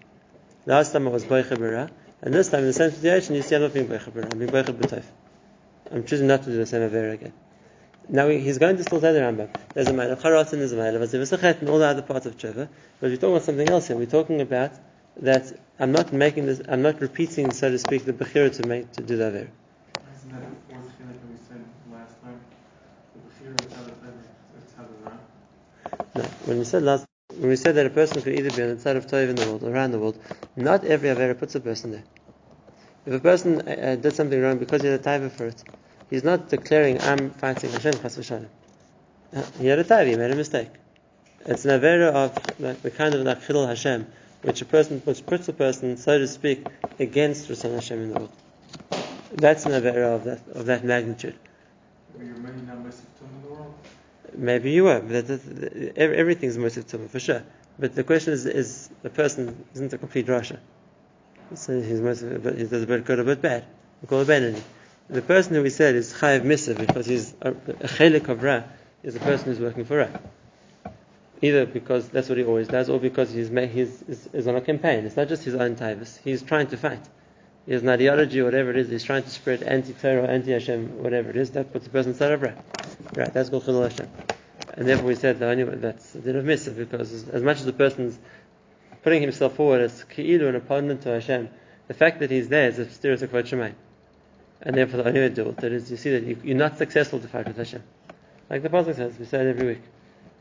Last 0.65 0.91
time 0.91 1.07
I 1.07 1.11
was 1.11 1.23
boicha 1.25 1.57
bera, 1.57 1.89
and 2.21 2.33
this 2.33 2.49
time 2.49 2.61
in 2.61 2.67
the 2.67 2.73
same 2.73 2.91
situation, 2.91 3.35
you 3.35 3.41
see 3.41 3.55
I'm 3.55 3.61
not 3.61 3.73
being 3.73 3.87
boichaberah, 3.87 4.31
I'm 4.31 4.39
being 4.39 4.51
boicha 4.51 4.73
b'toif. 4.73 5.03
I'm 5.91 6.03
choosing 6.03 6.27
not 6.27 6.43
to 6.43 6.49
do 6.49 6.57
the 6.57 6.65
same 6.65 6.81
avera 6.81 7.13
again. 7.13 7.33
Now 8.09 8.29
he's 8.29 8.57
going 8.57 8.77
to 8.77 8.83
still 8.83 9.01
say 9.01 9.11
the 9.11 9.19
Rambam. 9.19 9.49
There's 9.73 9.89
a 9.89 9.93
mail 9.93 10.11
of 10.11 10.19
charat 10.19 10.53
and 10.53 10.61
there's 10.61 10.71
a 10.71 10.77
mail 10.77 10.95
of 10.95 11.01
azivasachet 11.01 11.59
and 11.59 11.69
all 11.69 11.79
the 11.79 11.87
other 11.87 12.01
parts 12.01 12.25
of 12.25 12.37
tshuva. 12.37 12.69
But 12.99 13.09
we're 13.09 13.15
talking 13.17 13.31
about 13.31 13.43
something 13.43 13.67
else 13.67 13.87
here. 13.87 13.97
We're 13.97 14.05
talking 14.05 14.39
about 14.39 14.71
that 15.17 15.51
I'm 15.77 15.91
not 15.91 16.13
making 16.13 16.45
this, 16.45 16.61
I'm 16.69 16.81
not 16.81 17.01
repeating, 17.01 17.51
so 17.51 17.69
to 17.69 17.77
speak, 17.77 18.05
the 18.05 18.13
bechira 18.13 18.55
to 18.61 18.67
make 18.67 18.93
to 18.93 19.03
do 19.03 19.17
the 19.17 19.23
avera. 19.25 19.49
Isn't 20.15 20.31
that 20.31 20.41
the 20.41 20.73
fourth 20.73 20.87
chilek 20.95 21.19
that 21.19 21.29
we 21.29 21.37
said 21.49 21.65
last 21.91 22.21
time? 22.23 22.39
The 23.13 23.19
bechira 23.27 23.55
of 23.55 23.91
it's 24.57 24.73
Havara. 24.73 25.17
No, 26.17 26.23
when 26.45 26.57
we 26.57 26.63
said 26.63 26.81
last, 26.81 27.05
when 27.37 27.49
we 27.49 27.55
said 27.55 27.75
that 27.75 27.85
a 27.85 27.91
person 27.91 28.23
could 28.23 28.33
either 28.33 28.49
be 28.49 28.63
on 28.63 28.69
the 28.69 28.79
side 28.79 28.95
of 28.95 29.05
Tov 29.05 29.29
in 29.29 29.35
the 29.35 29.45
world 29.45 29.63
or 29.63 29.71
around 29.71 29.91
the 29.91 29.99
world, 29.99 30.17
not 30.55 30.83
every 30.83 31.09
avera 31.09 31.37
puts 31.37 31.53
a 31.53 31.59
person 31.59 31.91
there. 31.91 32.03
If 33.05 33.13
a 33.13 33.19
person 33.19 33.61
uh, 33.61 33.71
uh, 33.71 33.95
did 33.97 34.15
something 34.15 34.41
wrong 34.41 34.57
because 34.57 34.81
he 34.81 34.87
had 34.87 34.99
a 34.99 35.03
taiva 35.03 35.29
for 35.29 35.45
it, 35.45 35.63
he's 36.09 36.23
not 36.23 36.49
declaring 36.49 36.99
I'm 37.01 37.29
fighting 37.29 37.69
Hashem 37.69 37.93
chas 38.01 38.17
v'shalom. 38.17 38.47
Uh, 39.35 39.43
He 39.59 39.67
had 39.67 39.77
a 39.77 39.83
taiva, 39.83 40.07
he 40.07 40.15
made 40.15 40.31
a 40.31 40.35
mistake. 40.35 40.69
It's 41.45 41.65
an 41.65 41.79
avera 41.79 42.11
of 42.11 42.59
like, 42.59 42.81
the 42.81 42.89
kind 42.89 43.13
of 43.13 43.21
chilul 43.43 43.67
Hashem, 43.67 44.07
which 44.41 44.63
a 44.63 44.65
person, 44.65 44.99
which 45.01 45.23
puts 45.23 45.47
a 45.49 45.53
person, 45.53 45.97
so 45.97 46.17
to 46.17 46.27
speak, 46.27 46.65
against 46.97 47.47
Rasul 47.47 47.73
Hashem 47.73 48.01
in 48.01 48.13
the 48.13 48.19
world. 48.21 48.31
That's 49.35 49.67
an 49.67 49.73
avera 49.73 50.15
of 50.15 50.23
that 50.23 50.41
of 50.55 50.65
that 50.65 50.83
magnitude. 50.83 51.37
In 52.17 52.33
the 52.33 53.49
world? 53.49 53.75
Maybe 54.35 54.71
you 54.71 54.85
were, 54.85 54.99
but 54.99 55.29
everything's 55.97 56.57
Mosif 56.57 56.85
Tumah 56.85 57.09
for 57.09 57.19
sure. 57.19 57.43
But 57.79 57.95
the 57.95 58.03
question 58.03 58.33
is, 58.33 58.45
is 58.45 58.89
the 59.03 59.09
person 59.09 59.65
isn't 59.73 59.93
a 59.93 59.97
complete 59.97 60.27
Rasha. 60.27 60.57
So 61.55 61.79
he's 61.79 62.01
Mosif, 62.01 62.43
but 62.43 62.57
he 62.57 62.65
does 62.65 62.83
a 62.83 62.87
bit 62.87 63.05
good, 63.05 63.19
a 63.19 63.23
bit 63.23 63.41
bad. 63.41 63.65
We 64.01 64.07
call 64.07 64.29
it. 64.29 64.63
The 65.09 65.21
person 65.21 65.55
who 65.55 65.63
we 65.63 65.69
said 65.69 65.95
is 65.95 66.13
Chayav 66.13 66.41
Misa 66.41 66.77
because 66.77 67.05
he's 67.05 67.33
a, 67.41 67.51
a 67.51 67.87
chelik 67.87 68.27
of 68.27 68.43
Ra 68.43 68.63
is 69.03 69.15
a 69.15 69.19
person 69.19 69.45
who's 69.45 69.59
working 69.59 69.85
for 69.85 69.97
Ra. 69.97 70.07
Either 71.41 71.65
because 71.65 72.09
that's 72.09 72.27
what 72.27 72.37
he 72.37 72.43
always 72.43 72.67
does, 72.67 72.89
or 72.89 72.99
because 72.99 73.31
he's, 73.31 73.49
he's 73.49 74.01
is, 74.03 74.29
is 74.33 74.47
on 74.47 74.55
a 74.55 74.61
campaign. 74.61 75.05
It's 75.05 75.15
not 75.15 75.29
just 75.29 75.43
his 75.43 75.55
own 75.55 75.75
taivas. 75.75 76.19
He's 76.23 76.41
trying 76.41 76.67
to 76.67 76.77
fight. 76.77 77.07
Has 77.69 77.81
an 77.81 77.89
ideology 77.89 78.41
whatever 78.41 78.69
it 78.69 78.77
is. 78.77 78.89
He's 78.89 79.03
trying 79.03 79.23
to 79.23 79.29
spread 79.29 79.61
anti-Torah, 79.61 80.27
anti-Hashem, 80.27 81.03
whatever 81.03 81.29
it 81.29 81.35
is. 81.35 81.51
That 81.51 81.73
puts 81.73 81.83
the 81.83 81.89
person 81.89 82.13
inside 82.13 82.31
of. 82.31 82.41
Right, 82.41 83.33
that's 83.33 83.49
called 83.49 83.65
Chilul 83.65 83.89
Hashem. 83.89 84.09
And 84.73 84.87
therefore 84.87 85.07
we 85.07 85.15
said 85.15 85.39
the 85.39 85.49
only 85.49 85.63
that's 85.63 86.15
a 86.15 86.19
din 86.19 86.37
of 86.37 86.45
mitzvah 86.45 86.71
because 86.71 87.27
as, 87.27 87.41
much 87.41 87.57
as 87.57 87.65
the 87.65 87.73
person's 87.73 88.17
putting 89.03 89.21
himself 89.21 89.55
forward 89.55 89.81
as 89.81 90.05
ki'ilu, 90.15 90.47
an 90.47 90.55
opponent 90.55 91.01
to 91.01 91.09
Hashem, 91.09 91.49
the 91.87 91.93
fact 91.93 92.19
that 92.19 92.31
he's 92.31 92.47
there 92.47 92.69
is 92.69 92.79
a 92.79 92.89
steer 92.89 93.17
to 93.17 93.27
Kvod 93.27 93.47
Shemayim. 93.47 93.73
And 94.61 94.75
therefore 94.75 95.01
the 95.03 95.07
only 95.09 95.19
way 95.19 95.29
to 95.29 95.35
do 95.35 95.49
it 95.49 95.63
is 95.73 95.91
you 95.91 95.97
see 95.97 96.11
that 96.11 96.23
you, 96.23 96.37
you're 96.43 96.55
not 96.55 96.77
successful 96.77 97.19
to 97.19 97.27
fight 97.27 97.47
with 97.47 97.57
Hashem. 97.57 97.83
Like 98.49 98.61
the 98.61 98.69
Pasuk 98.69 98.95
says, 98.95 99.17
we 99.19 99.25
say 99.25 99.41
it 99.41 99.47
every 99.47 99.67
week. 99.67 99.81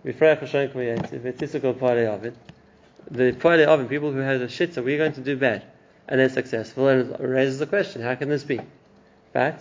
We 0.04 0.12
V'frei 0.12 0.38
Hashem 0.38 0.70
k'mayetziv, 0.70 1.20
v'tisikol 1.20 1.74
parei 1.74 2.06
ovid. 2.06 2.36
The 3.10 3.32
parei 3.32 3.66
ovid, 3.66 3.88
people 3.88 4.12
who 4.12 4.18
have 4.18 4.40
a 4.42 4.46
shitza, 4.46 4.84
we're 4.84 4.98
going 4.98 5.14
to 5.14 5.22
do 5.22 5.36
bad. 5.36 5.64
And 6.08 6.20
they're 6.20 6.28
successful, 6.28 6.88
and 6.88 7.12
it 7.12 7.20
raises 7.20 7.58
the 7.58 7.66
question, 7.66 8.02
how 8.02 8.14
can 8.14 8.28
this 8.28 8.44
be? 8.44 8.60
Hashem. 9.34 9.56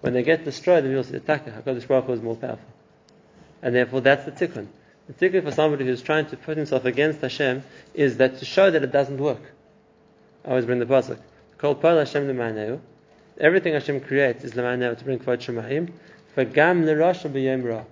When 0.00 0.14
they 0.14 0.22
get 0.22 0.44
destroyed, 0.44 0.84
then 0.84 0.90
you'll 0.90 1.04
see 1.04 1.12
the 1.12 1.20
taka, 1.20 1.50
HaKadosh 1.50 1.86
Baruch 1.86 2.06
Hu 2.06 2.12
is 2.12 2.22
more 2.22 2.36
powerful. 2.36 2.66
And 3.62 3.74
therefore 3.74 4.00
that's 4.00 4.24
the 4.24 4.32
tikkun. 4.32 4.66
The 5.06 5.12
tikkun 5.12 5.44
for 5.44 5.52
somebody 5.52 5.84
who's 5.84 6.02
trying 6.02 6.26
to 6.26 6.36
put 6.36 6.56
himself 6.56 6.84
against 6.84 7.20
Hashem 7.20 7.62
is 7.94 8.16
that 8.16 8.38
to 8.38 8.44
show 8.44 8.70
that 8.70 8.82
it 8.82 8.92
doesn't 8.92 9.18
work. 9.18 9.42
I 10.44 10.50
always 10.50 10.66
bring 10.66 10.78
the 10.78 10.86
pasuk. 10.86 11.18
Kol 11.58 11.74
pal 11.74 11.98
Hashem 11.98 12.26
l'maneu. 12.26 12.80
Everything 13.38 13.74
Hashem 13.74 14.00
creates 14.00 14.44
is 14.44 14.56
l'maneu 14.56 14.96
to 14.96 15.04
bring 15.04 15.18
kvod 15.18 15.38
shemayim. 15.38 15.92
V'gam 16.36 16.86
l'rasha 16.86 17.28
b'yom 17.28 17.64
ra. 17.64 17.84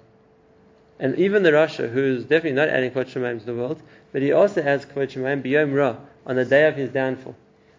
And 1.00 1.16
even 1.16 1.42
the 1.42 1.50
Rasha, 1.50 1.90
who's 1.90 2.22
definitely 2.22 2.52
not 2.52 2.68
adding 2.68 2.90
kvod 2.90 3.12
to 3.12 3.46
the 3.46 3.54
world, 3.54 3.80
but 4.12 4.22
he 4.22 4.32
also 4.32 4.62
adds 4.62 4.84
kvod 4.84 5.12
shemayim 5.12 5.42
b'yom 5.42 5.74
ra 5.74 5.96
on 6.26 6.36
the 6.36 6.44
day 6.44 6.66
of 6.66 6.76
his 6.76 6.90
downfall, 6.90 7.36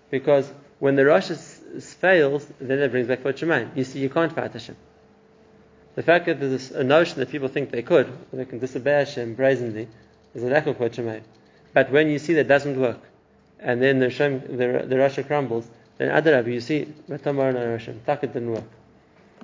because 0.10 0.52
when 0.80 0.96
the 0.96 1.04
Rasha 1.04 1.36
fails, 1.82 2.48
then 2.60 2.80
it 2.80 2.92
brings 2.92 3.08
back 3.08 3.20
Shemaim. 3.20 3.76
You 3.76 3.84
see, 3.84 4.00
you 4.00 4.10
can't 4.10 4.34
fight 4.34 4.54
Hashem. 4.54 4.76
The 5.96 6.04
fact 6.04 6.26
that 6.28 6.40
there's 6.40 6.72
a 6.72 6.84
notion 6.84 7.20
that 7.20 7.30
people 7.30 7.50
think 7.50 7.72
they 7.72 7.82
could, 7.82 8.12
they 8.32 8.46
can 8.46 8.60
disobey 8.60 9.00
Hashem 9.00 9.36
brazenly, 9.36 9.90
is 10.34 10.44
a 10.44 10.48
lack 10.48 10.68
of 10.68 10.78
Shemaim. 10.78 11.22
But 11.74 11.92
when 11.92 12.10
you 12.10 12.18
see 12.18 12.34
that 12.36 12.48
doesn't 12.48 12.80
work, 12.80 13.02
and 13.60 13.82
then 13.82 14.00
the, 14.00 14.10
Shem, 14.10 14.40
the, 14.40 14.86
the 14.88 14.96
Rasha 14.96 15.28
crumbles, 15.28 15.68
then 15.98 16.10
Adarab, 16.10 16.52
you 16.52 16.62
see, 16.62 16.88
Matamar 17.10 17.54
na 17.54 17.60
Hashem, 17.60 18.02
tak 18.06 18.24
it 18.24 18.32
didn't 18.32 18.52
work. 18.52 18.64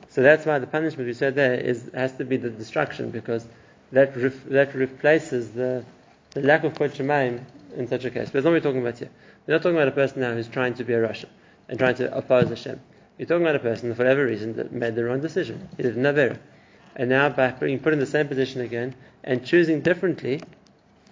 So 0.09 0.21
that's 0.21 0.45
why 0.45 0.59
the 0.59 0.67
punishment 0.67 1.07
we 1.07 1.13
said 1.13 1.35
there 1.35 1.55
is 1.55 1.91
has 1.93 2.13
to 2.13 2.23
be 2.23 2.37
the 2.37 2.49
destruction 2.49 3.09
because 3.09 3.45
that 3.91 4.15
ref, 4.15 4.43
that 4.45 4.73
replaces 4.75 5.51
the 5.51 5.85
the 6.31 6.41
lack 6.41 6.63
of 6.63 6.73
Shemaim 6.73 7.43
in 7.75 7.87
such 7.87 8.05
a 8.05 8.09
case. 8.09 8.25
But 8.25 8.33
that's 8.33 8.45
not 8.45 8.51
what 8.51 8.63
we're 8.63 8.71
talking 8.71 8.81
about 8.81 8.99
here. 8.99 9.09
We're 9.47 9.53
not 9.53 9.63
talking 9.63 9.77
about 9.77 9.87
a 9.87 9.91
person 9.91 10.21
now 10.21 10.33
who's 10.33 10.47
trying 10.47 10.73
to 10.75 10.83
be 10.83 10.93
a 10.93 11.01
Russian 11.01 11.29
and 11.69 11.79
trying 11.79 11.95
to 11.95 12.15
oppose 12.15 12.49
Hashem. 12.49 12.79
You're 13.17 13.27
talking 13.27 13.43
about 13.43 13.55
a 13.55 13.59
person, 13.59 13.93
for 13.93 13.99
whatever 13.99 14.25
reason, 14.25 14.55
that 14.57 14.73
made 14.73 14.95
the 14.95 15.05
wrong 15.05 15.21
decision. 15.21 15.69
He 15.77 15.83
Avera. 15.83 16.37
And 16.95 17.09
now 17.09 17.29
by 17.29 17.51
being 17.51 17.79
put 17.79 17.93
in 17.93 17.99
the 17.99 18.05
same 18.05 18.27
position 18.27 18.61
again 18.61 18.95
and 19.23 19.45
choosing 19.45 19.81
differently, 19.81 20.41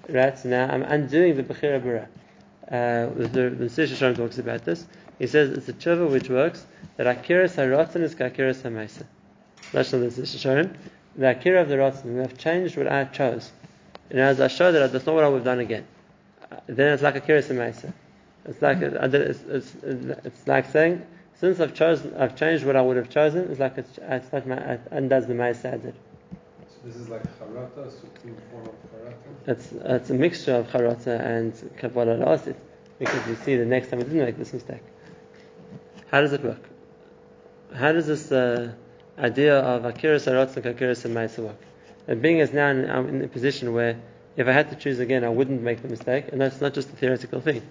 right, 0.10 0.38
so 0.38 0.50
now 0.50 0.68
I'm 0.68 0.84
undoing 0.84 1.38
the 1.38 1.44
Bechira 1.44 1.82
Bara. 1.82 2.10
Uh, 2.68 3.14
the 3.14 3.70
Sisha 3.70 4.16
talks 4.16 4.38
about 4.38 4.66
this. 4.66 4.86
He 5.20 5.28
says 5.28 5.52
it's 5.52 5.70
a 5.70 5.74
tshuva 5.74 6.10
which 6.10 6.30
works 6.30 6.66
that 6.98 7.08
Akiras 7.08 7.56
HaRatzon 7.56 8.02
is 8.02 8.16
Kakiras 8.16 8.62
HaMaisa. 8.62 9.06
Lashon 9.72 10.02
the 10.02 10.22
Sisha 10.22 10.40
Shalom. 10.40 10.74
The 11.16 11.30
Akira 11.30 11.62
of 11.62 11.70
the 11.70 11.76
Ratzon, 11.76 12.16
we 12.16 12.20
have 12.22 12.38
changed 12.38 12.78
what 12.78 12.88
I 12.88 13.06
chose. 13.06 13.52
And 14.10 14.20
as 14.20 14.42
I 14.42 14.48
show 14.48 14.72
that 14.72 14.92
that's 14.92 15.06
not 15.06 15.16
what 15.16 15.24
I 15.24 15.28
would 15.28 15.38
have 15.38 15.46
done 15.46 15.60
again. 15.60 15.86
Then 16.68 16.94
it's 16.94 17.04
like 17.04 17.16
Akiras 17.16 17.48
HaMaisa. 17.48 17.94
It's 18.46 18.62
like 18.62 18.80
it's, 18.82 19.42
it's, 19.48 19.76
it's 19.84 20.48
like 20.48 20.70
saying 20.70 21.06
since 21.44 21.60
I've 21.60 21.74
chosen, 21.74 22.14
I've 22.18 22.36
changed 22.38 22.66
what 22.66 22.78
I 22.78 22.82
would 22.82 22.96
have 22.98 23.10
chosen. 23.10 23.52
It's 23.52 23.60
like 23.60 23.78
it's, 23.78 24.00
it's 24.02 24.32
like 24.32 24.46
my, 24.48 24.56
it 24.56 24.82
undoes 24.92 25.28
the 25.28 25.34
Ma'aseh 25.34 25.74
I 25.74 25.78
did. 25.78 25.96
So 26.68 26.76
this 26.86 26.96
is 26.96 27.10
like 27.10 27.24
charata, 27.38 27.92
supreme 27.92 28.38
form 28.50 28.64
of 28.64 28.76
charata. 28.92 29.14
It's 29.48 29.72
it's 29.72 30.10
a 30.10 30.14
mixture 30.14 30.56
of 30.56 30.68
charata 30.68 31.20
and 31.20 31.54
kabbalah 31.78 32.18
lasit 32.18 32.56
because 32.98 33.28
you 33.28 33.36
see 33.36 33.58
the 33.58 33.66
next 33.66 33.90
time 33.90 34.00
we 34.00 34.06
didn't 34.06 34.26
make 34.26 34.38
this 34.38 34.54
mistake. 34.54 34.84
How 36.12 36.22
does 36.22 36.32
it 36.34 36.44
work? 36.44 36.64
How 37.74 37.92
does 37.92 38.08
this 38.08 38.32
uh, 38.32 38.72
idea 39.18 39.60
of 39.60 39.84
saratz 39.84 40.58
and 40.58 40.66
akira 40.66 40.94
semaisa 40.94 41.40
work? 41.40 41.62
And 42.08 42.22
being 42.22 42.42
as 42.42 42.54
now 42.54 42.70
in, 42.70 42.90
I'm 42.90 43.08
in 43.10 43.22
a 43.24 43.28
position 43.28 43.74
where 43.74 43.98
if 44.36 44.48
I 44.48 44.52
had 44.52 44.70
to 44.72 44.76
choose 44.76 45.00
again, 45.00 45.24
I 45.24 45.30
wouldn't 45.30 45.62
make 45.62 45.82
the 45.82 45.88
mistake, 45.88 46.26
and 46.32 46.42
that's 46.42 46.60
not 46.60 46.74
just 46.74 46.90
a 46.90 46.94
theoretical 46.94 47.40
thing. 47.40 47.62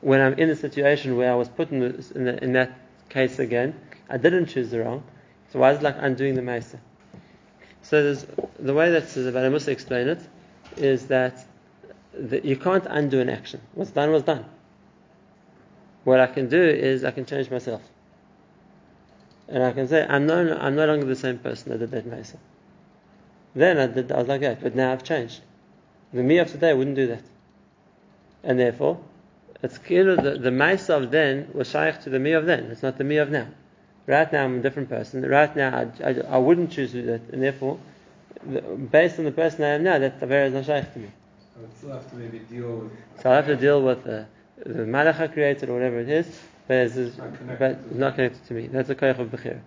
When 0.00 0.20
I'm 0.20 0.34
in 0.34 0.50
a 0.50 0.56
situation 0.56 1.16
where 1.16 1.32
I 1.32 1.34
was 1.34 1.48
put 1.48 1.70
in, 1.70 1.80
the, 1.80 2.12
in, 2.14 2.24
the, 2.24 2.44
in 2.44 2.52
that 2.52 2.78
case 3.08 3.38
again, 3.38 3.74
I 4.08 4.18
didn't 4.18 4.46
choose 4.46 4.70
the 4.70 4.80
wrong. 4.80 5.02
So 5.52 5.60
why 5.60 5.72
is 5.72 5.78
it 5.78 5.82
like 5.82 5.96
undoing 5.98 6.34
the 6.34 6.42
ma'aseh? 6.42 6.78
So 7.82 8.14
the 8.14 8.74
way 8.74 8.90
that 8.90 9.04
Baalei 9.04 9.52
Mussar 9.52 9.68
explain 9.68 10.08
it 10.08 10.20
is 10.76 11.06
that 11.06 11.44
the, 12.12 12.46
you 12.46 12.56
can't 12.56 12.86
undo 12.86 13.20
an 13.20 13.28
action. 13.28 13.60
What's 13.72 13.90
done 13.90 14.10
was 14.10 14.22
done. 14.22 14.44
What 16.04 16.20
I 16.20 16.26
can 16.26 16.48
do 16.48 16.62
is 16.62 17.04
I 17.04 17.10
can 17.10 17.24
change 17.24 17.50
myself. 17.50 17.82
And 19.48 19.62
I 19.62 19.72
can 19.72 19.88
say, 19.88 20.06
I'm 20.08 20.26
no, 20.26 20.56
I'm 20.58 20.74
no 20.74 20.86
longer 20.86 21.06
the 21.06 21.16
same 21.16 21.38
person 21.38 21.70
that 21.70 21.78
did 21.78 21.90
that 21.90 22.06
ma'aseh. 22.06 22.38
Then 23.54 23.78
I, 23.78 23.86
did, 23.86 24.10
I 24.10 24.18
was 24.18 24.28
like 24.28 24.40
that, 24.40 24.62
but 24.62 24.74
now 24.74 24.92
I've 24.92 25.04
changed. 25.04 25.40
The 26.12 26.22
me 26.22 26.38
of 26.38 26.50
today 26.50 26.72
wouldn't 26.74 26.96
do 26.96 27.06
that. 27.08 27.22
And 28.42 28.58
therefore, 28.58 29.00
it's 29.62 29.78
clear 29.78 30.16
the, 30.16 30.38
the 30.38 30.50
ma'aseh 30.50 31.04
of 31.04 31.10
then 31.10 31.50
was 31.52 31.70
shaykh 31.70 32.02
to 32.02 32.10
the 32.10 32.18
me 32.18 32.32
of 32.32 32.46
then. 32.46 32.64
It's 32.64 32.82
not 32.82 32.98
the 32.98 33.04
me 33.04 33.18
of 33.18 33.30
now. 33.30 33.48
Right 34.06 34.30
now 34.32 34.44
I'm 34.44 34.58
a 34.58 34.62
different 34.62 34.88
person. 34.88 35.22
Right 35.22 35.54
now 35.56 35.88
I, 36.02 36.08
I, 36.10 36.20
I 36.28 36.38
wouldn't 36.38 36.70
choose 36.72 36.92
to 36.92 37.02
do 37.02 37.06
that. 37.06 37.22
And 37.32 37.42
therefore, 37.42 37.78
the, 38.46 38.60
based 38.60 39.18
on 39.18 39.24
the 39.24 39.32
person 39.32 39.64
I 39.64 39.68
am 39.68 39.82
now, 39.82 39.98
that 39.98 40.20
Tavera 40.20 40.46
is 40.46 40.54
not 40.54 40.66
shaykh 40.66 40.92
to 40.92 40.98
me. 40.98 41.08
I 41.56 41.60
would 41.60 41.76
still 41.76 41.92
have 41.92 42.10
to 42.10 42.16
maybe 42.16 42.40
deal 42.40 42.76
with. 42.78 42.92
So 43.22 43.30
I 43.30 43.36
have 43.36 43.46
to 43.46 43.56
deal 43.56 43.80
with 43.82 44.06
uh, 44.06 44.24
the, 44.58 44.72
the 44.72 44.82
malach 44.82 45.20
I 45.20 45.28
created 45.28 45.68
or 45.68 45.74
whatever 45.74 46.00
it 46.00 46.08
is, 46.08 46.40
but 46.66 46.76
it's, 46.76 46.96
it's 46.96 47.18
Not 47.18 47.36
connected 47.36 47.58
but 47.58 47.70
it's 47.72 47.94
not 47.94 48.14
connected 48.14 48.46
to 48.48 48.54
me. 48.54 48.66
That's 48.68 48.90
a 48.90 48.94
koyach 48.94 49.18
of 49.18 49.28
bechira. 49.28 49.60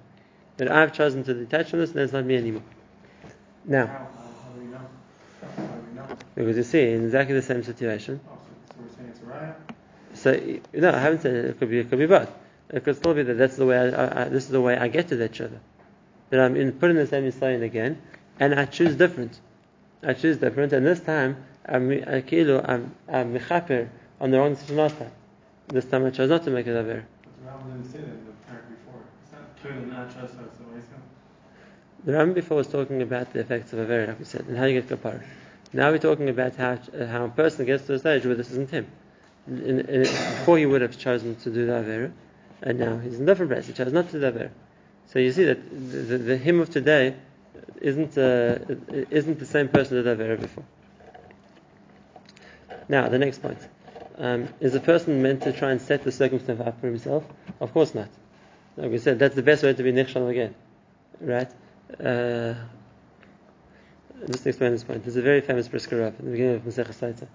But 0.57 0.71
I've 0.71 0.91
chosen 0.93 1.23
to 1.25 1.33
detach 1.33 1.69
from 1.69 1.79
this, 1.79 1.91
and 1.91 1.99
it's 1.99 2.13
not 2.13 2.25
me 2.25 2.35
anymore. 2.35 2.63
Now, 3.65 3.85
How, 3.85 3.93
how, 3.93 3.99
how 3.99 4.53
do 4.55 4.61
we 4.61 4.65
know? 4.67 4.77
How 5.41 5.63
do 5.63 5.81
we 5.89 5.95
know? 5.95 6.17
because 6.35 6.57
you 6.57 6.63
see, 6.63 6.91
in 6.93 7.05
exactly 7.05 7.35
the 7.35 7.41
same 7.41 7.63
situation, 7.63 8.19
Oh, 8.27 8.37
so, 8.37 8.73
so 8.73 8.81
we're 8.81 8.95
saying 8.95 9.09
it's 9.09 9.21
a 9.21 9.25
riot? 9.25 9.55
so 10.13 10.79
no, 10.79 10.89
I 10.95 10.99
haven't 10.99 11.21
said 11.21 11.35
it. 11.35 11.45
It 11.45 11.59
could 11.59 11.69
be, 11.69 11.79
it 11.79 11.89
could 11.89 11.99
be 11.99 12.07
both. 12.07 12.31
It 12.69 12.83
could 12.83 12.95
still 12.95 13.13
be 13.13 13.23
that 13.23 13.35
that's 13.37 13.55
the 13.55 13.65
way. 13.65 13.77
I, 13.77 13.87
I, 13.89 14.21
I, 14.21 14.29
this 14.29 14.43
is 14.45 14.49
the 14.49 14.61
way 14.61 14.77
I 14.77 14.87
get 14.87 15.07
to 15.09 15.15
that 15.17 15.35
shiva. 15.35 15.59
That 16.31 16.39
I'm 16.39 16.55
in, 16.55 16.71
put 16.73 16.89
in 16.89 16.95
the 16.97 17.07
same 17.07 17.23
Yisrael 17.23 17.61
again, 17.61 18.01
and 18.39 18.53
I 18.55 18.65
choose 18.65 18.95
different. 18.95 19.39
I 20.03 20.13
choose 20.13 20.37
different, 20.37 20.73
and 20.73 20.85
this 20.85 20.99
time 20.99 21.37
I'm 21.65 21.91
I'm 21.91 22.91
I'm 23.07 23.33
mechaper 23.37 23.87
on 24.19 24.31
the 24.31 24.37
wrong 24.39 24.53
decision 24.55 24.77
last 24.77 24.97
time. 24.97 25.11
This 25.67 25.83
time 25.83 26.05
I 26.05 26.11
chose 26.11 26.29
not 26.29 26.43
to 26.45 26.49
make 26.49 26.65
it 26.65 26.75
aver. 26.77 27.05
The 27.43 27.49
Rambam 27.49 27.73
didn't 27.73 27.91
say 27.91 27.97
that 27.99 28.07
in 28.07 28.25
the 28.25 28.31
parak 28.47 28.69
before. 28.69 29.01
It's 29.21 29.31
not 29.33 29.61
clearly 29.61 29.85
not 29.85 30.07
just 30.07 30.39
us, 30.39 30.51
so 30.57 30.63
I 30.73 30.79
said. 30.79 31.01
The 32.05 32.11
Rambam 32.13 32.33
before 32.35 32.57
was 32.57 32.67
talking 32.67 33.01
about 33.01 33.33
the 33.33 33.41
effects 33.41 33.73
of 33.73 33.79
aver, 33.79 34.07
like 34.07 34.19
we 34.19 34.23
said, 34.23 34.45
and 34.47 34.57
how 34.57 34.63
you 34.63 34.81
get 34.81 34.89
kapara. 34.89 35.21
Now 35.73 35.91
we're 35.91 35.97
talking 35.97 36.29
about 36.29 36.55
how 36.55 36.77
how 36.93 37.25
a 37.25 37.29
person 37.29 37.65
gets 37.65 37.85
to 37.87 37.95
a 37.95 37.99
stage 37.99 38.25
where 38.25 38.35
this 38.35 38.49
isn't 38.51 38.69
him. 38.69 38.87
In, 39.45 39.81
in, 39.81 40.01
before 40.03 40.57
he 40.57 40.65
would 40.65 40.81
have 40.81 40.97
chosen 40.97 41.35
to 41.35 41.49
do 41.49 41.65
the 41.65 41.75
aver, 41.79 42.13
and 42.61 42.79
now 42.79 42.97
he's 42.99 43.15
in 43.15 43.23
a 43.23 43.25
different 43.25 43.51
place. 43.51 43.67
He 43.67 43.73
chose 43.73 43.91
not 43.91 44.05
to 44.07 44.11
do 44.13 44.19
the 44.19 44.27
aver. 44.27 44.51
So 45.07 45.19
you 45.19 45.33
see 45.33 45.43
that 45.43 45.69
the, 45.69 45.97
the, 45.97 46.17
the 46.17 46.37
him 46.37 46.61
of 46.61 46.69
today 46.69 47.15
isn't 47.81 48.17
uh, 48.17 48.59
isn't 49.11 49.39
the 49.39 49.45
same 49.45 49.67
person 49.67 49.97
that 49.97 50.03
did 50.03 50.21
aver 50.21 50.37
before. 50.37 50.63
Now 52.87 53.09
the 53.09 53.19
next 53.19 53.41
point. 53.41 53.59
Um, 54.17 54.49
is 54.59 54.73
a 54.73 54.79
person 54.79 55.21
meant 55.21 55.43
to 55.43 55.53
try 55.53 55.71
and 55.71 55.81
set 55.81 56.03
the 56.03 56.11
circumstance 56.11 56.59
up 56.59 56.79
for 56.81 56.87
himself? 56.87 57.23
Of 57.59 57.71
course 57.73 57.93
not. 57.93 58.09
Like 58.75 58.91
we 58.91 58.97
said, 58.97 59.19
that's 59.19 59.35
the 59.35 59.43
best 59.43 59.63
way 59.63 59.73
to 59.73 59.83
be 59.83 59.91
nichshal 59.91 60.29
again, 60.29 60.55
right? 61.21 61.49
Uh, 61.99 62.55
just 64.25 64.43
to 64.43 64.49
explain 64.49 64.71
this 64.71 64.83
point, 64.83 65.03
there's 65.03 65.15
a 65.15 65.21
very 65.21 65.41
famous 65.41 65.67
brisker 65.67 66.01
in 66.01 66.25
the 66.25 66.31
beginning 66.31 66.55
of 66.55 66.61
Masech 66.63 66.87
Saita. 66.87 67.27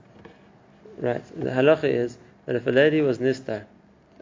Right, 0.98 1.24
the 1.36 1.50
halacha 1.50 1.84
is 1.84 2.18
that 2.46 2.56
if 2.56 2.66
a 2.66 2.70
lady 2.70 3.00
was 3.00 3.18
nistar, 3.18 3.64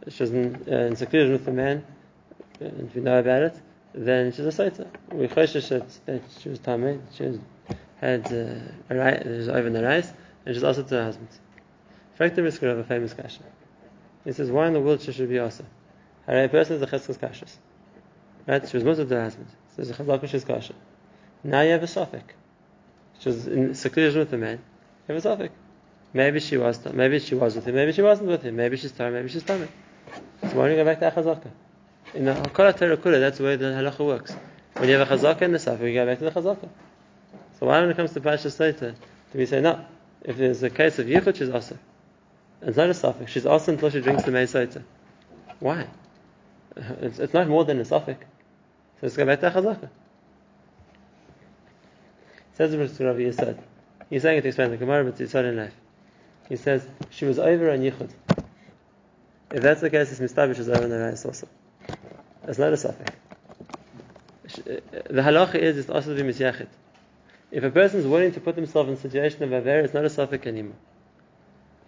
she 0.09 0.23
was 0.23 0.31
in, 0.31 0.64
uh, 0.71 0.76
in 0.76 0.97
seclusion 0.97 1.33
with 1.33 1.49
a 1.49 1.52
man, 1.52 1.85
and 2.61 2.90
we 2.95 3.00
know 3.00 3.19
about 3.19 3.43
it, 3.43 3.61
then 3.95 4.33
she's 4.33 4.47
a 4.47 4.49
saita. 4.49 4.87
We 5.12 5.26
choshesh 5.29 5.69
that, 6.07 6.23
she 6.40 6.49
was 6.49 6.59
tamei, 6.61 7.00
she 7.14 7.40
had 8.00 8.26
uh, 8.33 8.95
a 8.95 8.97
right, 8.97 9.23
she 9.23 9.29
was 9.29 9.49
over 9.49 9.69
the 9.69 9.83
rice, 9.83 10.12
and 10.47 10.55
she's 10.55 10.64
also 10.64 10.83
to 10.83 10.95
her 10.95 11.05
husband. 11.05 11.29
Frank 12.21 12.35
the 12.35 12.43
brisker 12.43 12.69
of 12.69 12.77
a 12.77 12.85
famous 12.85 13.15
kasha. 13.15 13.41
He 14.27 14.33
says, 14.33 14.50
why 14.50 14.67
in 14.67 14.75
the 14.75 14.81
world 14.83 15.00
she 15.00 15.11
should 15.11 15.31
be 15.31 15.39
also? 15.39 15.65
A 16.29 16.49
person 16.49 16.77
is 16.77 16.83
a 16.83 16.87
cheskes 16.87 17.19
kashas. 17.19 17.57
Right? 18.47 18.69
She 18.69 18.77
was 18.77 18.85
most 18.85 18.99
of 18.99 19.09
her 19.09 19.23
husband. 19.23 19.47
So 19.75 19.83
there's 19.83 19.99
a 19.99 20.27
she's 20.27 20.45
kasha. 20.45 20.75
Now 21.43 21.62
you 21.62 21.71
have 21.71 21.83
a 21.83 21.87
suffix. 21.87 22.35
She 23.21 23.31
was 23.31 23.47
in 23.47 23.75
seclusion 23.75 24.19
with 24.19 24.31
the 24.31 24.37
man. 24.37 24.59
You 25.09 25.15
have 25.15 25.17
a 25.17 25.21
suffix. 25.23 25.55
Maybe 26.12 26.41
she 26.41 26.59
was, 26.59 26.85
maybe 26.93 27.21
she 27.21 27.35
was 27.37 27.55
with 27.55 27.67
him, 27.67 27.75
maybe 27.75 27.93
she 27.93 28.03
wasn't 28.03 28.29
with 28.29 28.43
him, 28.43 28.55
maybe 28.55 28.77
she's 28.77 28.93
tired, 28.93 29.15
maybe 29.15 29.31
she's 29.31 29.43
tired. 29.43 29.71
So 30.43 30.49
why 30.59 30.69
don't 30.69 30.73
you 30.73 30.77
go 30.77 30.85
back 30.85 30.99
to 30.99 31.09
a 31.09 31.11
chazaka? 31.12 31.50
In 32.12 32.27
the 32.27 32.35
Hakara 32.35 32.77
Terakura, 32.77 33.19
that's 33.19 33.39
the 33.39 33.45
way 33.45 33.57
the 33.57 33.65
halacha 33.65 34.07
works. 34.07 34.37
When 34.75 34.91
you 34.91 34.97
have 34.97 35.11
a 35.11 35.17
chazaka 35.17 35.41
and 35.41 35.55
the 35.55 35.59
suffix, 35.59 35.85
you 35.85 35.95
go 35.95 36.05
back 36.05 36.19
to 36.19 36.25
the 36.25 36.33
chazaka. 36.33 36.69
So 37.59 37.67
why 37.67 37.81
when 37.81 37.89
it 37.89 37.97
comes 37.97 38.12
to 38.12 38.21
Pasha 38.21 38.49
Saita, 38.49 38.95
do 39.33 39.39
we 39.39 39.47
say 39.47 39.62
no? 39.62 39.87
If 40.23 40.37
there's 40.37 40.62
a 40.62 40.69
case 40.69 40.99
of 40.99 41.07
yichud, 41.07 41.35
she's 41.37 41.49
also. 41.49 41.79
It's 42.62 42.76
not 42.76 42.90
a 42.90 42.95
suffix. 42.95 43.31
She's 43.31 43.47
also 43.47 43.73
until 43.73 43.90
she 43.90 44.00
drinks 44.00 44.25
the 44.25 44.33
Mei 44.33 44.45
Saita. 44.45 44.83
Why? 45.61 45.87
It's, 46.76 47.19
it's 47.19 47.35
not 47.35 47.49
more 47.49 47.64
than 47.64 47.79
a 47.81 47.85
suffix. 47.85 48.25
So 49.00 49.26
back 49.26 49.40
to 49.40 49.50
Chazaka. 49.50 49.88
Says 52.55 52.73
the 52.73 52.79
Rav 52.79 53.17
Yisad. 53.17 53.59
He's 54.11 54.23
saying 54.23 54.38
it 54.38 54.43
to 54.43 54.49
explain 54.49 54.71
the 54.71 54.76
Gemara, 54.76 55.05
but 55.05 55.21
it's 55.21 55.35
in 55.35 55.57
life. 55.57 55.75
He 56.49 56.57
says 56.57 56.87
she 57.11 57.25
was 57.25 57.38
over 57.38 57.71
on 57.71 57.79
Yichud. 57.79 58.11
If 59.52 59.62
that's 59.62 59.81
the 59.81 59.88
case, 59.88 60.11
it's 60.11 60.21
Mistabish 60.21 60.59
is 60.59 60.69
over 60.69 60.85
on 60.85 60.90
the 60.90 60.97
Rayas 60.97 61.25
also. 61.25 61.49
It's 62.47 62.59
not 62.59 62.73
a 62.73 62.76
suffix. 62.76 63.12
Uh, 64.59 64.81
the 65.09 65.23
halacha 65.23 65.55
is 65.55 65.79
it's 65.79 65.90
also 65.90 66.14
to 66.14 66.23
be 66.23 66.29
misyachid. 66.29 66.67
If 67.50 67.64
a 67.64 67.71
person 67.71 68.00
is 68.00 68.07
willing 68.07 68.33
to 68.33 68.40
put 68.40 68.57
himself 68.57 68.88
in 68.88 68.95
a 68.95 68.97
situation 68.97 69.43
of 69.45 69.52
aver, 69.52 69.81
it's 69.81 69.95
not 69.95 70.05
a 70.05 70.11
suffix 70.11 70.47
anymore. 70.47 70.76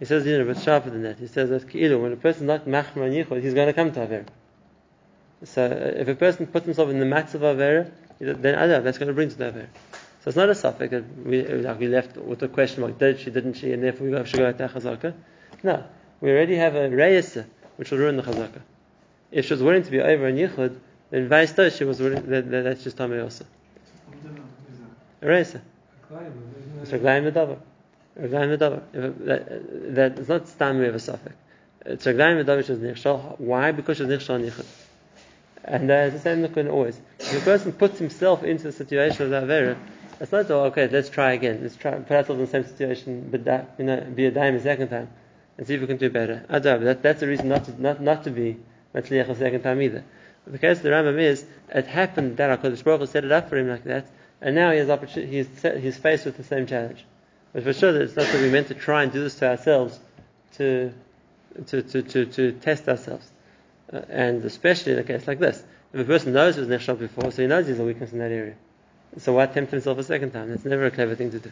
He 0.03 0.07
says, 0.07 0.25
you 0.25 0.37
know, 0.37 0.43
but 0.43 0.61
sharper 0.61 0.89
than 0.89 1.03
that. 1.03 1.17
He 1.17 1.27
says 1.27 1.49
that 1.49 1.65
ki'ilu, 1.65 2.01
when 2.01 2.11
a 2.11 2.17
person 2.17 2.43
is 2.43 2.47
not 2.47 2.65
machmer 2.65 3.05
on 3.05 3.11
yichud, 3.11 3.41
he's 3.41 3.53
going 3.53 3.67
to 3.67 3.73
come 3.73 3.89
to 3.93 4.01
aver. 4.01 4.25
So 5.45 5.63
uh, 5.63 6.01
if 6.01 6.09
a 6.09 6.15
person 6.15 6.45
puts 6.45 6.65
himself 6.65 6.89
in 6.89 6.99
the 6.99 7.05
mats 7.05 7.35
of 7.35 7.43
aver, 7.45 7.89
then 8.19 8.55
other 8.55 8.81
that's 8.81 8.97
going 8.97 9.07
to 9.07 9.13
bring 9.13 9.29
to 9.29 9.35
the 9.37 9.47
aver. 9.47 9.69
So 9.93 10.27
it's 10.27 10.35
not 10.35 10.49
a 10.49 10.55
suffix 10.55 10.91
that 10.91 11.05
we 11.25 11.43
like 11.45 11.79
we 11.79 11.87
left 11.87 12.17
with 12.17 12.43
a 12.43 12.49
question 12.49 12.81
mark, 12.81 12.99
did 12.99 13.17
she, 13.17 13.31
didn't 13.31 13.53
she, 13.53 13.71
and 13.71 13.81
therefore 13.81 14.07
we 14.07 14.25
should 14.25 14.39
go 14.39 14.45
at 14.47 14.57
chazaka. 14.57 15.13
No, 15.63 15.85
we 16.19 16.31
already 16.31 16.57
have 16.57 16.75
a 16.75 16.89
reyesa 16.89 17.45
which 17.77 17.91
will 17.91 17.99
ruin 17.99 18.17
the 18.17 18.23
chazaka. 18.23 18.59
If 19.31 19.45
she 19.45 19.53
was 19.53 19.63
willing 19.63 19.83
to 19.83 19.89
be 19.89 20.01
over 20.01 20.27
in 20.27 20.35
Yichud, 20.35 20.77
then 21.11 21.29
Vaista 21.29 21.71
she 21.77 21.85
was 21.85 22.01
willing, 22.01 22.29
that, 22.29 22.51
that, 22.51 22.63
that's 22.63 22.83
just 22.83 22.97
Tamei 22.97 23.23
also. 23.23 23.45
Eresa. 25.21 25.61
It's 26.81 26.91
Raglayim 26.91 27.31
Medavar. 27.31 27.59
That, 28.15 28.59
that, 29.95 30.29
not 30.29 30.47
Stam 30.47 30.81
of 30.81 30.95
a 30.95 30.99
suffix. 30.99 31.35
It's 31.85 32.05
Raglayim 32.05 32.43
Medavar 32.43 32.65
she 32.65 33.09
was. 33.09 33.35
Why? 33.39 33.71
Because 33.71 33.97
she 33.97 34.03
was 34.03 34.23
Nichshal 34.23 34.65
And 35.65 35.89
uh, 35.89 35.93
it's 35.93 36.15
the 36.15 36.21
same 36.21 36.41
look 36.41 36.55
always. 36.57 36.99
If 37.19 37.41
a 37.41 37.45
person 37.45 37.73
puts 37.73 37.99
himself 37.99 38.43
into 38.43 38.63
the 38.63 38.71
situation 38.71 39.23
of 39.23 39.29
that 39.31 39.45
Vera, 39.45 39.77
it's 40.19 40.31
not, 40.31 40.49
oh, 40.51 40.65
okay, 40.65 40.87
let's 40.87 41.09
try 41.09 41.33
again. 41.33 41.59
Let's 41.61 41.75
try, 41.75 41.91
put 41.95 42.11
ourselves 42.11 42.39
in 42.39 42.45
the 42.45 42.51
same 42.51 42.63
situation, 42.65 43.27
but 43.31 43.45
that, 43.45 43.75
you 43.77 43.85
know, 43.85 43.99
be 44.01 44.25
a 44.25 44.31
dime 44.31 44.55
a 44.55 44.61
second 44.61 44.89
time, 44.89 45.09
and 45.57 45.65
see 45.65 45.73
if 45.73 45.81
we 45.81 45.87
can 45.87 45.97
do 45.97 46.09
better. 46.09 46.45
Adab, 46.49 46.83
that, 46.83 47.01
that's 47.01 47.21
a 47.23 47.27
reason 47.27 47.49
not 47.49 47.65
to, 47.65 47.81
not, 47.81 47.99
not 47.99 48.23
to 48.25 48.29
be 48.29 48.57
Matzliach 48.93 49.27
a 49.27 49.35
second 49.35 49.63
time 49.63 49.81
either. 49.81 50.03
The 50.45 50.59
case 50.59 50.77
of 50.77 50.83
the 50.83 50.89
Rambam 50.89 51.19
is, 51.19 51.45
it 51.69 51.87
happened 51.87 52.37
that 52.37 52.61
HaKadosh 52.61 52.83
Baruch 52.83 53.01
Hu 53.01 53.05
set 53.07 53.25
it 53.25 53.31
up 53.31 53.49
for 53.49 53.57
him 53.57 53.69
like 53.69 53.83
that, 53.85 54.07
and 54.39 54.55
now 54.55 54.71
he 54.71 54.77
has 54.77 54.89
opportunity, 54.89 55.37
he's, 55.37 55.47
set, 55.57 55.79
he's 55.79 55.97
faced 55.97 56.25
with 56.25 56.37
the 56.37 56.43
same 56.43 56.67
challenge. 56.67 57.05
But 57.53 57.63
for 57.63 57.73
sure, 57.73 58.01
it's 58.01 58.15
not 58.15 58.25
that 58.25 58.41
we 58.41 58.49
meant 58.49 58.67
to 58.67 58.73
try 58.73 59.03
and 59.03 59.11
do 59.11 59.21
this 59.21 59.35
to 59.35 59.49
ourselves, 59.49 59.99
to, 60.57 60.91
to, 61.67 61.81
to, 61.83 62.01
to, 62.01 62.25
to 62.25 62.51
test 62.53 62.89
ourselves. 62.89 63.29
Uh, 63.91 64.01
and 64.09 64.43
especially 64.43 64.93
in 64.93 64.99
a 64.99 65.03
case 65.03 65.27
like 65.27 65.39
this. 65.39 65.63
If 65.93 65.99
a 65.99 66.03
person 66.03 66.33
knows 66.33 66.55
he 66.55 66.61
was 66.61 66.69
nechshal 66.69 66.97
before, 66.97 67.31
so 67.31 67.43
he 67.43 67.47
knows 67.47 67.67
there's 67.67 67.79
a 67.79 67.83
weakness 67.83 68.11
in 68.11 68.17
that 68.19 68.31
area. 68.31 68.55
So 69.17 69.33
why 69.33 69.45
tempt 69.45 69.71
himself 69.71 69.99
a 69.99 70.03
second 70.03 70.31
time? 70.31 70.49
That's 70.49 70.65
never 70.65 70.85
a 70.85 70.91
clever 70.91 71.13
thing 71.13 71.29
to 71.29 71.39
do. 71.39 71.51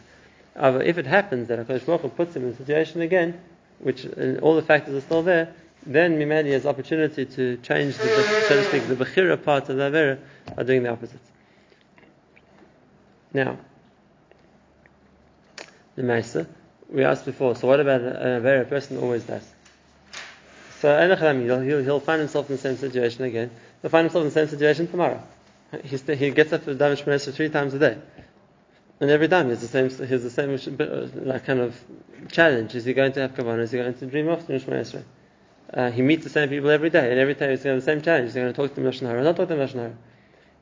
However, 0.56 0.82
if 0.82 0.98
it 0.98 1.06
happens 1.06 1.46
that 1.48 1.60
HaKadosh 1.60 1.86
Baruch 1.86 2.00
Hu 2.02 2.08
puts 2.08 2.34
him 2.34 2.42
in 2.42 2.50
a 2.50 2.56
situation 2.56 3.00
again, 3.00 3.40
which 3.78 4.04
all 4.42 4.56
the 4.56 4.62
factors 4.62 4.96
are 4.96 5.00
still 5.00 5.22
there, 5.22 5.54
then 5.86 6.18
Mimeli 6.18 6.52
has 6.52 6.66
opportunity 6.66 7.24
to 7.24 7.56
change, 7.58 7.96
the, 7.96 8.44
so 8.48 8.56
to 8.56 8.64
speak, 8.64 8.86
the 8.88 8.96
Bechira 8.96 9.42
part 9.42 9.68
of 9.68 9.76
the 9.76 9.82
Avera 9.90 10.18
by 10.56 10.62
doing 10.64 10.82
the 10.82 10.90
opposite. 10.90 11.20
Now, 13.32 13.58
the 15.94 16.02
Mesa, 16.02 16.46
we 16.88 17.04
asked 17.04 17.24
before, 17.24 17.54
so 17.56 17.66
what 17.68 17.80
about 17.80 18.00
a 18.00 18.40
very 18.40 18.64
person 18.64 18.98
always 18.98 19.24
does? 19.24 19.48
So 20.80 20.98
he'll, 20.98 21.60
he'll, 21.60 21.82
he'll 21.82 22.00
find 22.00 22.20
himself 22.20 22.50
in 22.50 22.56
the 22.56 22.62
same 22.62 22.76
situation 22.76 23.24
again. 23.24 23.50
He'll 23.80 23.90
find 23.90 24.04
himself 24.04 24.22
in 24.22 24.28
the 24.28 24.34
same 24.34 24.48
situation 24.48 24.88
tomorrow. 24.88 25.22
He, 25.84 25.96
he 26.16 26.30
gets 26.30 26.52
up 26.52 26.64
for 26.64 26.74
Damish 26.74 27.04
Shmoneh 27.04 27.14
Esrei 27.14 27.32
three 27.32 27.48
times 27.48 27.72
a 27.74 27.78
day. 27.78 27.98
And 29.00 29.10
every 29.10 29.28
time 29.28 29.48
he's 29.48 29.60
the 29.60 29.68
same, 29.68 29.88
he's 29.88 30.22
the 30.22 30.30
same 30.30 30.54
uh, 30.80 31.08
like 31.24 31.46
kind 31.46 31.60
of 31.60 31.80
challenge. 32.30 32.74
Is 32.74 32.84
he 32.84 32.94
going 32.94 33.12
to 33.12 33.20
have 33.20 33.34
kavanah? 33.34 33.60
Is 33.60 33.70
he 33.70 33.78
going 33.78 33.94
to 33.94 34.06
dream 34.06 34.28
of 34.28 34.46
Damish 34.46 34.64
Shmoneh 34.64 34.80
Esrei? 34.80 35.04
Uh, 35.72 35.90
he 35.90 36.02
meets 36.02 36.24
the 36.24 36.30
same 36.30 36.48
people 36.48 36.68
every 36.68 36.90
day, 36.90 37.10
and 37.10 37.18
every 37.18 37.34
time 37.34 37.50
he's 37.50 37.62
going 37.62 37.80
to 37.80 37.84
have 37.84 37.84
the 37.84 37.92
same 37.92 38.02
challenge. 38.02 38.26
He's 38.26 38.34
going 38.34 38.48
to 38.48 38.52
talk 38.52 38.74
to 38.74 38.80
them 38.80 38.90
Lashon 38.90 39.06
Hara, 39.06 39.22
not 39.22 39.36
talk 39.36 39.48
to 39.48 39.54
them 39.54 39.66
Lashon. 39.66 39.94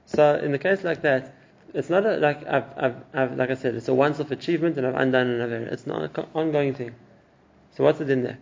So 0.06 0.36
in 0.36 0.52
the 0.52 0.58
case 0.58 0.84
like 0.84 1.02
that, 1.02 1.34
it's 1.74 1.90
not 1.90 2.04
a, 2.04 2.16
like 2.16 2.46
I've, 2.46 2.64
I've, 2.76 2.96
I've, 3.14 3.36
like 3.36 3.50
I 3.50 3.54
said, 3.54 3.74
it's 3.74 3.88
a 3.88 3.94
once-off 3.94 4.30
achievement, 4.30 4.76
and 4.76 4.86
I've 4.86 4.94
undone 4.94 5.28
another. 5.28 5.56
It's 5.56 5.86
not 5.86 6.02
an 6.02 6.26
ongoing 6.34 6.74
thing. 6.74 6.94
So 7.76 7.84
what's 7.84 8.00
it 8.00 8.10
in 8.10 8.22
there? 8.22 8.38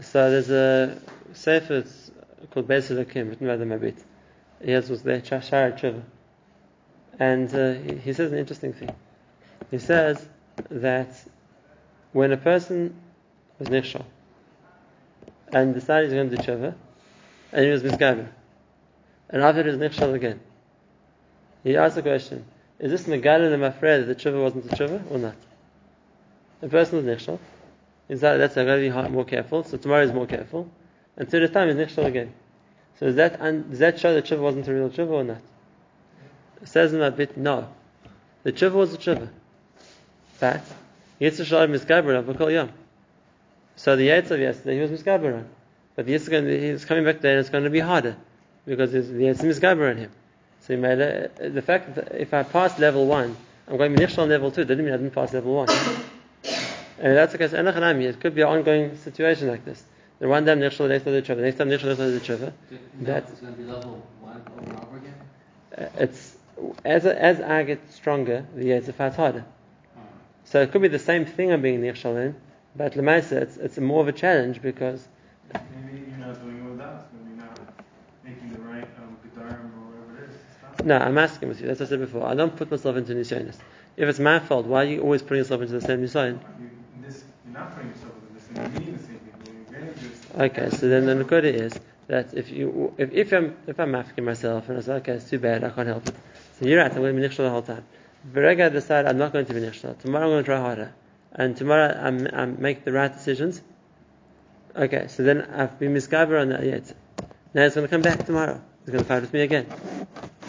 So 0.00 0.30
there's 0.30 0.50
a 0.50 1.00
sefer 1.32 1.78
it's 1.78 2.10
called 2.50 2.66
Beis 2.66 2.90
Elokim, 2.90 3.30
written 3.30 3.46
by 3.46 3.56
the 3.56 3.64
Mabit. 3.64 3.96
He 4.62 4.72
has 4.72 4.90
was 4.90 5.02
there 5.02 5.20
Shara 5.20 5.78
Tshuva, 5.78 6.02
and 7.18 7.54
uh, 7.54 7.74
he, 7.74 7.96
he 7.98 8.12
says 8.12 8.32
an 8.32 8.38
interesting 8.38 8.72
thing. 8.72 8.90
He 9.70 9.78
says 9.78 10.26
that 10.70 11.14
when 12.12 12.32
a 12.32 12.36
person 12.36 12.94
was 13.58 13.68
nichshal 13.68 14.04
and 15.52 15.74
decided 15.74 16.10
he's 16.10 16.14
going 16.14 16.30
to 16.30 16.36
do 16.36 16.42
tshuva, 16.42 16.74
and 17.52 17.64
he 17.64 17.70
was 17.70 17.82
misgaber, 17.82 18.28
and 19.30 19.42
after 19.42 19.62
he 19.62 19.68
was 19.68 19.78
nichshal 19.78 20.14
again, 20.14 20.40
he 21.64 21.76
asked 21.76 21.96
the 21.96 22.02
question: 22.02 22.44
Is 22.78 22.90
this 22.92 23.04
megalim 23.04 23.52
and 23.52 23.62
mafred 23.62 24.06
that 24.06 24.06
the 24.06 24.14
tshuva 24.14 24.40
wasn't 24.40 24.70
a 24.70 24.76
tshuva 24.76 25.10
or 25.10 25.18
not? 25.18 25.34
The 26.60 26.68
person 26.68 27.04
was 27.04 27.06
nichshal. 27.06 27.38
He 28.06 28.14
decided 28.14 28.40
that's 28.40 28.56
I'm 28.56 28.66
going 28.66 28.92
to 28.92 29.02
be 29.02 29.08
more 29.10 29.24
careful. 29.24 29.64
So 29.64 29.76
tomorrow 29.76 30.04
is 30.04 30.12
more 30.12 30.26
careful, 30.26 30.70
and 31.16 31.28
the 31.28 31.48
time 31.48 31.68
he's 31.68 31.76
nichshal 31.76 32.04
again. 32.04 32.32
So 33.00 33.06
does 33.06 33.16
that 33.16 33.40
un- 33.40 33.66
does 33.70 33.80
that 33.80 33.98
show 33.98 34.14
that 34.14 34.24
tshuva 34.24 34.40
wasn't 34.40 34.68
a 34.68 34.72
real 34.72 34.90
tshuva 34.90 35.10
or 35.10 35.24
not? 35.24 35.40
It 36.62 36.68
says 36.68 36.92
in 36.92 37.00
that 37.00 37.16
bit, 37.16 37.36
no. 37.36 37.68
The 38.44 38.52
tshuva 38.52 38.72
was 38.72 38.94
a 38.94 38.98
tshuva. 38.98 39.28
But 40.40 40.62
Yitzhak 41.20 41.70
misgaber 41.70 42.18
on 42.18 42.24
Bakol 42.24 42.52
Yom. 42.52 42.70
So 43.76 43.96
the 43.96 44.08
Yitzhak 44.08 44.30
of 44.32 44.40
yesterday 44.40 44.76
he 44.76 44.80
was 44.80 44.90
misgaber 44.90 45.44
but 45.96 46.06
the 46.06 46.12
he's 46.12 46.84
coming 46.84 47.04
back 47.04 47.20
there 47.20 47.32
and 47.32 47.40
it's 47.40 47.50
going 47.50 47.64
to 47.64 47.70
be 47.70 47.80
harder 47.80 48.16
because 48.66 48.92
the 48.92 49.00
Yitzhak 49.00 49.44
misgaber 49.44 49.90
on 49.90 49.96
him. 49.96 50.10
So 50.66 50.74
he 50.74 50.80
made 50.80 50.98
a, 51.00 51.30
the 51.50 51.62
fact 51.62 51.94
that 51.94 52.12
if 52.14 52.32
I 52.32 52.42
pass 52.42 52.78
level 52.78 53.06
one, 53.06 53.36
I'm 53.68 53.76
going 53.76 53.94
to 53.94 54.06
be 54.06 54.16
on 54.16 54.28
level 54.28 54.50
two. 54.50 54.64
Doesn't 54.64 54.84
mean 54.84 54.94
I 54.94 54.96
didn't 54.96 55.12
pass 55.14 55.32
level 55.32 55.54
one. 55.54 55.68
And 56.98 57.16
that's 57.16 57.32
the 57.32 57.38
case. 57.38 57.52
Enochanami. 57.52 58.04
It 58.04 58.20
could 58.20 58.34
be 58.34 58.42
an 58.42 58.48
ongoing 58.48 58.96
situation 58.96 59.48
like 59.48 59.64
this. 59.64 59.82
The 60.20 60.28
one 60.28 60.46
time 60.46 60.60
nichshal, 60.60 60.78
the 60.78 60.88
next 60.88 61.04
time 61.04 61.36
the 61.36 61.42
next 61.42 61.58
time 61.58 61.68
nichshal, 61.68 61.96
the 61.96 62.12
next 62.12 62.26
time. 62.26 62.52
That's- 63.00 63.30
it's 63.30 63.40
going 63.40 63.54
to 63.54 63.60
be 63.60 63.64
level 63.70 64.02
one 64.20 64.42
over 64.56 64.70
and 64.70 64.80
over 64.80 64.96
again. 64.96 65.14
Uh, 65.76 66.02
it's 66.02 66.36
as 66.84 67.04
as 67.04 67.40
I 67.40 67.64
get 67.64 67.92
stronger, 67.92 68.46
the 68.54 68.64
Yetzer 68.66 68.94
fight's 68.94 69.16
harder. 69.16 69.44
So 70.44 70.62
it 70.62 70.70
could 70.72 70.82
be 70.82 70.88
the 70.88 70.98
same 71.00 71.26
thing 71.26 71.52
I'm 71.52 71.62
being 71.62 71.80
nichshal 71.82 72.16
in, 72.24 72.36
but 72.76 72.92
lemaisa 72.94 73.32
it's 73.42 73.56
it's 73.56 73.76
more 73.78 74.00
of 74.00 74.08
a 74.08 74.12
challenge 74.12 74.62
because 74.62 75.06
Maybe 75.52 76.04
you're 76.08 76.18
not 76.26 76.40
doing 76.40 76.58
it 76.64 76.70
with 76.70 76.80
us. 76.80 77.02
Maybe 77.12 77.36
you're 77.36 77.44
not 77.44 77.58
making 78.24 78.52
the 78.52 78.60
right 78.60 78.88
um, 79.02 79.16
gedarim 79.26 79.70
or 79.76 79.90
whatever 79.90 80.24
it 80.24 80.30
is. 80.30 80.36
Stop. 80.58 80.73
No, 80.84 80.98
I'm 80.98 81.16
asking 81.18 81.48
with 81.48 81.60
you. 81.60 81.66
That's 81.66 81.80
what 81.80 81.86
I 81.86 81.90
said 81.90 82.00
before. 82.00 82.26
I 82.26 82.34
don't 82.34 82.54
put 82.54 82.70
myself 82.70 82.96
into 82.96 83.14
nisyonis. 83.14 83.56
If 83.96 84.08
it's 84.08 84.18
my 84.18 84.38
fault, 84.38 84.66
why 84.66 84.82
are 84.82 84.88
you 84.88 85.00
always 85.00 85.22
putting 85.22 85.38
yourself 85.38 85.62
into 85.62 85.72
the 85.72 85.80
same 85.80 86.02
nisyon? 86.02 86.40
You, 86.60 86.70
this, 87.00 87.24
you're 87.44 87.54
not 87.54 87.74
putting 87.74 87.90
yourself 87.90 88.12
in 88.28 88.34
this, 88.34 88.48
and 88.48 88.56
you're 88.56 88.80
meaning 88.80 88.96
the 88.96 89.02
same 89.02 89.18
thing. 89.18 89.66
You're 89.70 89.80
getting 89.80 90.10
this. 90.10 90.50
Okay, 90.58 90.76
so 90.76 90.88
then 90.88 91.06
the 91.06 91.24
nakuda 91.24 91.44
is 91.44 91.72
that 92.08 92.34
if 92.34 92.50
you 92.50 92.92
if, 92.98 93.12
if 93.12 93.32
I'm 93.32 93.56
if 93.66 93.80
I'm 93.80 93.94
asking 93.94 94.24
myself 94.24 94.68
and 94.68 94.76
I 94.76 94.80
say 94.82 94.92
okay 94.94 95.12
it's 95.12 95.30
too 95.30 95.38
bad 95.38 95.64
I 95.64 95.70
can't 95.70 95.88
help 95.88 96.06
it. 96.06 96.14
So 96.58 96.66
you're 96.66 96.78
right. 96.78 96.90
I'm 96.90 96.98
going 96.98 97.16
to 97.16 97.20
be 97.20 97.26
nichshal 97.26 97.38
the 97.38 97.50
whole 97.50 97.62
time. 97.62 97.84
Verega 98.30 98.66
I 98.66 98.68
decide 98.68 99.06
I'm 99.06 99.18
not 99.18 99.32
going 99.32 99.46
to 99.46 99.54
be 99.54 99.60
nichshal. 99.60 99.98
Tomorrow 99.98 100.24
I'm 100.24 100.30
going 100.32 100.44
to 100.44 100.46
try 100.46 100.60
harder, 100.60 100.92
and 101.32 101.56
tomorrow 101.56 101.98
I'm, 101.98 102.28
I 102.32 102.46
make 102.46 102.84
the 102.84 102.92
right 102.92 103.12
decisions. 103.12 103.62
Okay, 104.76 105.06
so 105.08 105.22
then 105.22 105.42
I've 105.42 105.78
been 105.78 105.94
misguided 105.94 106.36
on 106.36 106.48
that 106.50 106.64
yet. 106.64 106.92
Now 107.54 107.62
it's 107.62 107.76
going 107.76 107.86
to 107.86 107.90
come 107.90 108.02
back 108.02 108.26
tomorrow. 108.26 108.60
It's 108.82 108.90
going 108.90 109.04
to 109.04 109.08
fight 109.08 109.22
with 109.22 109.32
me 109.32 109.42
again. 109.42 109.66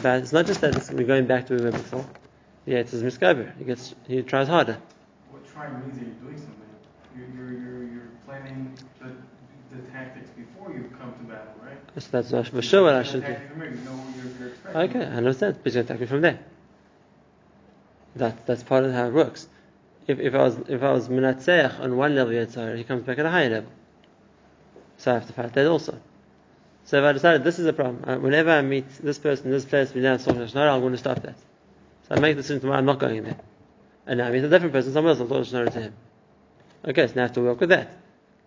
It's 0.05 0.33
not 0.33 0.45
just 0.45 0.61
that 0.61 0.75
it's, 0.75 0.91
we're 0.91 1.05
going 1.05 1.25
back 1.25 1.47
to 1.47 1.53
where 1.53 1.63
we 1.63 1.65
were 1.65 1.71
before. 1.71 2.05
Yeah, 2.65 2.79
it's 2.79 2.93
misguided. 2.93 3.53
He 3.57 3.65
gets 3.65 3.95
he 4.07 4.21
tries 4.23 4.47
harder. 4.47 4.77
What 5.31 5.51
trying 5.53 5.79
means 5.81 5.97
that 5.99 6.05
you're 6.05 6.15
doing 6.15 6.37
something. 6.37 6.53
You're, 7.15 7.27
you're, 7.27 7.59
you're, 7.59 7.83
you're 7.93 8.09
planning 8.25 8.77
the, 8.99 9.11
the 9.75 9.81
tactics 9.91 10.29
before 10.31 10.71
you 10.71 10.89
come 10.99 11.13
to 11.13 11.23
battle, 11.23 11.53
right? 11.63 11.77
So 11.97 12.07
that's 12.11 12.31
not 12.31 12.47
for 12.47 12.61
sure 12.61 12.83
what 12.83 12.95
I 12.95 13.03
should 13.03 13.25
do. 13.25 13.33
tactics 13.33 13.51
from 13.51 13.59
there, 13.59 13.69
You 13.69 13.77
know 13.77 13.91
what 13.91 14.73
you're, 14.73 14.83
you're. 14.89 15.05
Okay, 15.05 15.05
I 15.13 15.17
understand. 15.17 15.55
But 15.55 15.65
he's 15.65 15.73
going 15.75 15.85
to 15.85 15.93
attack 15.93 16.01
me 16.01 16.07
from 16.07 16.21
there. 16.21 16.39
That 18.15 18.45
that's 18.45 18.63
part 18.63 18.85
of 18.85 18.93
how 18.93 19.07
it 19.07 19.13
works. 19.13 19.47
If, 20.07 20.19
if 20.19 20.33
I 20.35 20.43
was 20.43 20.57
if 20.69 20.83
I 20.83 20.91
was 20.91 21.09
menatzeach 21.09 21.79
on 21.79 21.97
one 21.97 22.15
level 22.15 22.33
Yetzirah, 22.33 22.77
he 22.77 22.83
comes 22.83 23.03
back 23.03 23.19
at 23.19 23.25
a 23.25 23.29
higher 23.29 23.49
level. 23.49 23.71
So 24.97 25.11
I 25.11 25.13
have 25.15 25.27
to 25.27 25.33
fight 25.33 25.53
that 25.53 25.67
also. 25.67 25.99
So 26.85 26.99
if 26.99 27.03
I 27.03 27.13
decided 27.13 27.43
this 27.43 27.57
is 27.57 27.65
a 27.65 27.73
problem, 27.73 28.03
uh, 28.07 28.17
whenever 28.17 28.51
I 28.51 28.61
meet 28.61 28.85
this 29.01 29.17
person, 29.17 29.49
this 29.49 29.65
place, 29.65 29.93
we 29.93 30.01
now 30.01 30.17
Lashon 30.17 30.53
Hara, 30.53 30.73
I'm 30.73 30.81
going 30.81 30.91
to 30.91 30.99
stop 30.99 31.21
that. 31.23 31.35
So 32.07 32.15
I 32.15 32.19
make 32.19 32.35
the 32.35 32.43
decision 32.43 32.61
tomorrow, 32.61 32.77
I'm 32.77 32.85
not 32.85 32.99
going 32.99 33.23
there. 33.23 33.39
And 34.05 34.19
now 34.19 34.27
I 34.27 34.31
meet 34.31 34.43
a 34.43 34.49
different 34.49 34.71
person, 34.71 34.93
someone 34.93 35.17
else, 35.17 35.19
I'll 35.19 35.27
Lashon 35.27 35.51
Hara 35.51 35.71
to 35.71 35.81
him. 35.81 35.93
Okay, 36.87 37.07
so 37.07 37.13
now 37.15 37.21
I 37.21 37.25
have 37.25 37.33
to 37.33 37.41
work 37.41 37.59
with 37.59 37.69
that. 37.69 37.89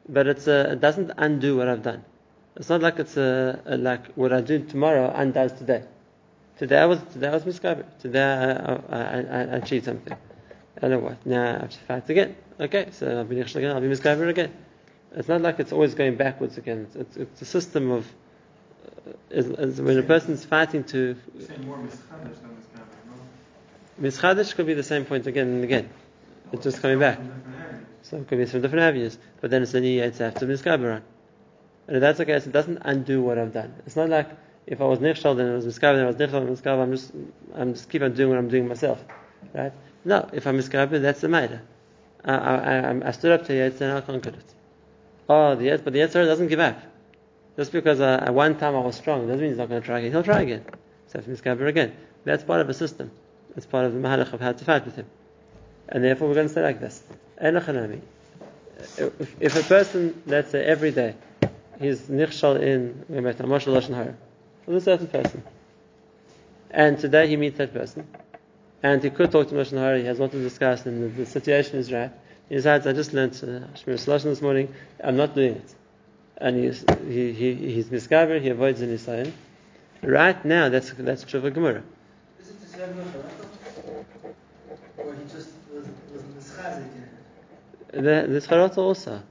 But 0.09 0.29
it's 0.29 0.47
uh, 0.47 0.71
it 0.73 0.81
doesn't 0.81 1.11
undo 1.19 1.57
what 1.57 1.69
I've 1.69 1.83
done. 1.83 2.05
It's 2.57 2.69
not 2.69 2.81
like 2.81 2.99
it's 2.99 3.17
a, 3.17 3.61
a 3.67 3.77
like 3.77 4.13
what 4.15 4.33
I 4.33 4.41
do 4.41 4.65
tomorrow 4.65 5.13
undoes 5.15 5.53
today. 5.53 5.85
Today 6.57 6.79
I 6.79 6.87
was 6.87 7.01
today 7.13 7.29
I 7.29 7.33
was 7.33 7.45
misguided. 7.45 7.87
Today 8.01 8.23
I, 8.23 8.75
I, 8.75 8.81
I, 8.99 9.21
I 9.21 9.41
achieved 9.57 9.85
something. 9.85 10.17
I 10.81 10.89
know 10.89 11.01
what. 11.01 11.27
Now 11.27 11.43
I 11.43 11.59
have 11.59 11.71
to 11.71 11.79
fight 11.79 12.09
again. 12.09 12.37
Okay, 12.59 12.89
so 12.93 13.19
I'll 13.19 13.25
be 13.25 13.41
again. 13.41 13.71
I'll 13.71 13.81
be 13.81 13.89
misguided 13.89 14.29
again. 14.29 14.53
It's 15.13 15.29
not 15.29 15.43
like 15.43 15.59
it's 15.61 15.73
always 15.73 15.95
going 15.95 16.17
backwards 16.17 16.57
again. 16.59 16.87
It's, 16.87 16.97
it's, 16.97 17.17
it's 17.17 17.43
a 17.43 17.45
system 17.45 17.91
of 17.91 18.07
uh, 18.07 18.28
is, 19.31 19.47
is 19.47 19.81
when 19.81 19.99
a 19.99 20.03
person 20.03 20.33
is 20.33 20.45
fighting 20.45 20.85
to 20.85 21.17
You're 21.35 21.47
saying 21.47 21.67
more 21.67 21.79
mischadesh 21.79 22.41
than 22.41 22.51
mischadesh, 22.51 22.95
no? 24.01 24.09
mischadesh 24.09 24.55
could 24.55 24.67
be 24.67 24.75
the 24.75 24.83
same 24.83 25.05
point 25.05 25.27
again 25.27 25.49
and 25.49 25.65
again. 25.65 25.91
Oh, 26.47 26.51
it's 26.53 26.65
just 26.65 26.81
coming 26.81 26.99
back. 26.99 27.17
From 27.17 27.27
different 27.29 27.57
areas. 27.61 27.87
So 28.03 28.17
it 28.17 28.29
could 28.29 28.39
be 28.39 28.47
from 28.47 28.63
different 28.63 28.85
avenues. 28.85 29.19
But 29.41 29.51
then 29.51 29.63
it's 29.63 29.75
a 29.75 29.81
to 29.81 30.25
have 30.25 30.35
to 30.37 30.47
misgaber 30.47 30.95
on. 30.97 31.03
And 31.87 31.97
if 31.97 32.01
that's 32.01 32.19
the 32.19 32.27
case, 32.27 32.47
it 32.47 32.53
doesn't 32.53 32.79
undo 32.83 33.23
what 33.23 33.39
I've 33.39 33.53
done. 33.53 33.75
It's 33.87 33.97
not 33.97 34.09
like 34.09 34.29
if 34.67 34.81
I 34.81 34.85
was 34.85 34.99
nichshal, 34.99 35.37
then 35.37 35.51
I 35.51 35.55
was 35.55 35.67
misgaber, 35.67 35.97
then 35.97 36.05
I 36.05 36.07
was 36.07 36.21
and 36.21 36.31
misgaber, 36.31 36.83
I'm 36.83 36.93
just, 36.93 37.13
I'm 37.55 37.75
just 37.75 37.89
keep 37.89 38.03
on 38.03 38.13
doing 38.13 38.31
what 38.31 38.39
I'm 38.39 38.49
doing 38.49 38.69
myself. 38.69 39.03
Right? 39.55 39.73
No, 40.05 40.29
if 40.33 40.47
I'm 40.47 40.59
misgaber, 40.59 41.01
that's 41.01 41.23
the 41.23 41.29
matter. 41.29 41.63
I, 42.25 42.35
I, 42.35 42.57
I, 42.57 43.09
I 43.09 43.11
stood 43.13 43.33
up 43.33 43.47
to 43.47 43.53
Yetzer 43.53 43.83
and 43.83 43.93
I 43.93 44.01
conquered 44.03 44.35
it. 44.35 44.55
Oh, 45.29 45.55
the 45.55 45.69
Yetzer, 45.69 45.85
but 45.85 45.93
the 45.95 46.01
Yetzer 46.01 46.27
doesn't 46.27 46.49
give 46.49 46.61
up. 46.61 46.81
Just 47.59 47.73
because 47.73 47.99
uh, 47.99 48.23
at 48.25 48.33
one 48.33 48.57
time 48.57 48.77
I 48.77 48.79
was 48.79 48.95
strong 48.95 49.27
doesn't 49.27 49.41
mean 49.41 49.49
he's 49.51 49.59
not 49.59 49.69
going 49.69 49.81
to 49.81 49.87
try 49.87 49.99
again. 49.99 50.13
He'll 50.13 50.23
try 50.23 50.43
again. 50.43 50.65
So 51.09 51.19
if 51.19 51.27
he's 51.27 51.41
again, 51.41 51.93
that's 52.23 52.45
part 52.45 52.61
of 52.61 52.69
a 52.69 52.75
system. 52.75 53.11
That's 53.53 53.67
part 53.67 53.85
of 53.85 53.95
the 53.95 53.99
mahalach 53.99 54.33
of 54.33 54.41
how 54.41 54.53
to 54.53 54.65
fight 54.65 54.85
with 54.85 54.95
him. 54.95 55.07
And 55.89 56.05
therefore 56.05 56.29
we're 56.29 56.35
going 56.35 56.47
to 56.47 56.55
say 56.55 56.63
like 56.63 56.79
this. 56.79 57.03
If, 58.97 59.37
if 59.41 59.57
a 59.57 59.63
person, 59.65 60.23
let's 60.27 60.53
say 60.53 60.65
every 60.65 60.93
day, 60.93 61.17
he's 61.81 62.03
nichshal 62.03 62.61
in 62.63 63.05
Moshe 63.11 63.67
Lashon 63.67 64.15
with 64.67 64.77
a 64.77 64.81
certain 64.81 65.09
person, 65.09 65.43
and 66.71 66.97
today 66.97 67.27
he 67.27 67.37
meets 67.37 67.59
that 67.59 67.73
person, 67.73 68.07
and 68.85 69.03
he 69.03 69.11
could 69.11 69.33
talk 69.33 69.49
to 69.49 69.55
Moshe 69.55 69.77
Hara, 69.77 69.99
he 69.99 70.05
has 70.05 70.21
what 70.21 70.31
to 70.31 70.41
discuss, 70.41 70.87
and 70.87 71.03
the, 71.03 71.09
the 71.09 71.27
situation 71.27 71.79
is 71.79 71.91
right. 71.91 72.13
He 72.49 72.55
decides, 72.55 72.87
I 72.87 72.93
just 72.93 73.13
learned 73.13 73.33
uh, 73.33 73.67
Shmir 73.79 73.97
Lashon 74.07 74.25
this 74.25 74.43
morning, 74.43 74.73
I'm 75.03 75.17
not 75.17 75.35
doing 75.35 75.57
it. 75.57 75.75
And 76.39 76.57
he's, 76.57 76.85
he, 77.07 77.33
he, 77.33 77.55
he's 77.55 77.87
misgaber, 77.89 78.41
he 78.41 78.49
avoids 78.49 78.81
the 78.81 78.87
nisayin. 78.87 79.33
Right 80.03 80.43
now, 80.45 80.69
that's 80.69 80.93
that's 80.93 81.25
Tshuva 81.25 81.53
Gemara. 81.53 81.83
Is 82.41 82.51
it 82.51 82.61
the 82.61 82.67
same 82.67 82.97
with 82.97 83.13
Barato? 83.13 84.05
Or 84.99 85.15
he 85.15 85.23
just 85.25 85.51
was, 85.73 85.87
was 86.13 86.23
mischazik? 86.23 86.89
The, 87.93 88.41
the 88.41 88.81
also. 88.81 89.23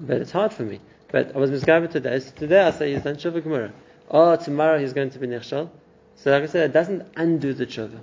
But 0.00 0.20
it's 0.20 0.32
hard 0.32 0.52
for 0.52 0.64
me. 0.64 0.80
But 1.12 1.34
I 1.34 1.38
was 1.38 1.50
misguided 1.50 1.92
today. 1.92 2.18
So 2.18 2.32
today 2.32 2.62
I 2.62 2.70
say 2.72 2.92
he's 2.92 3.02
done 3.02 3.16
Tshuva 3.16 3.42
Gemara. 3.42 3.72
Oh, 4.10 4.34
tomorrow 4.36 4.78
he's 4.78 4.92
going 4.92 5.10
to 5.10 5.18
be 5.18 5.28
Nechshal. 5.28 5.70
So 6.16 6.30
like 6.30 6.42
I 6.42 6.46
said, 6.46 6.70
it 6.70 6.72
doesn't 6.72 7.06
undo 7.16 7.54
the 7.54 7.66
Tshuva. 7.66 8.00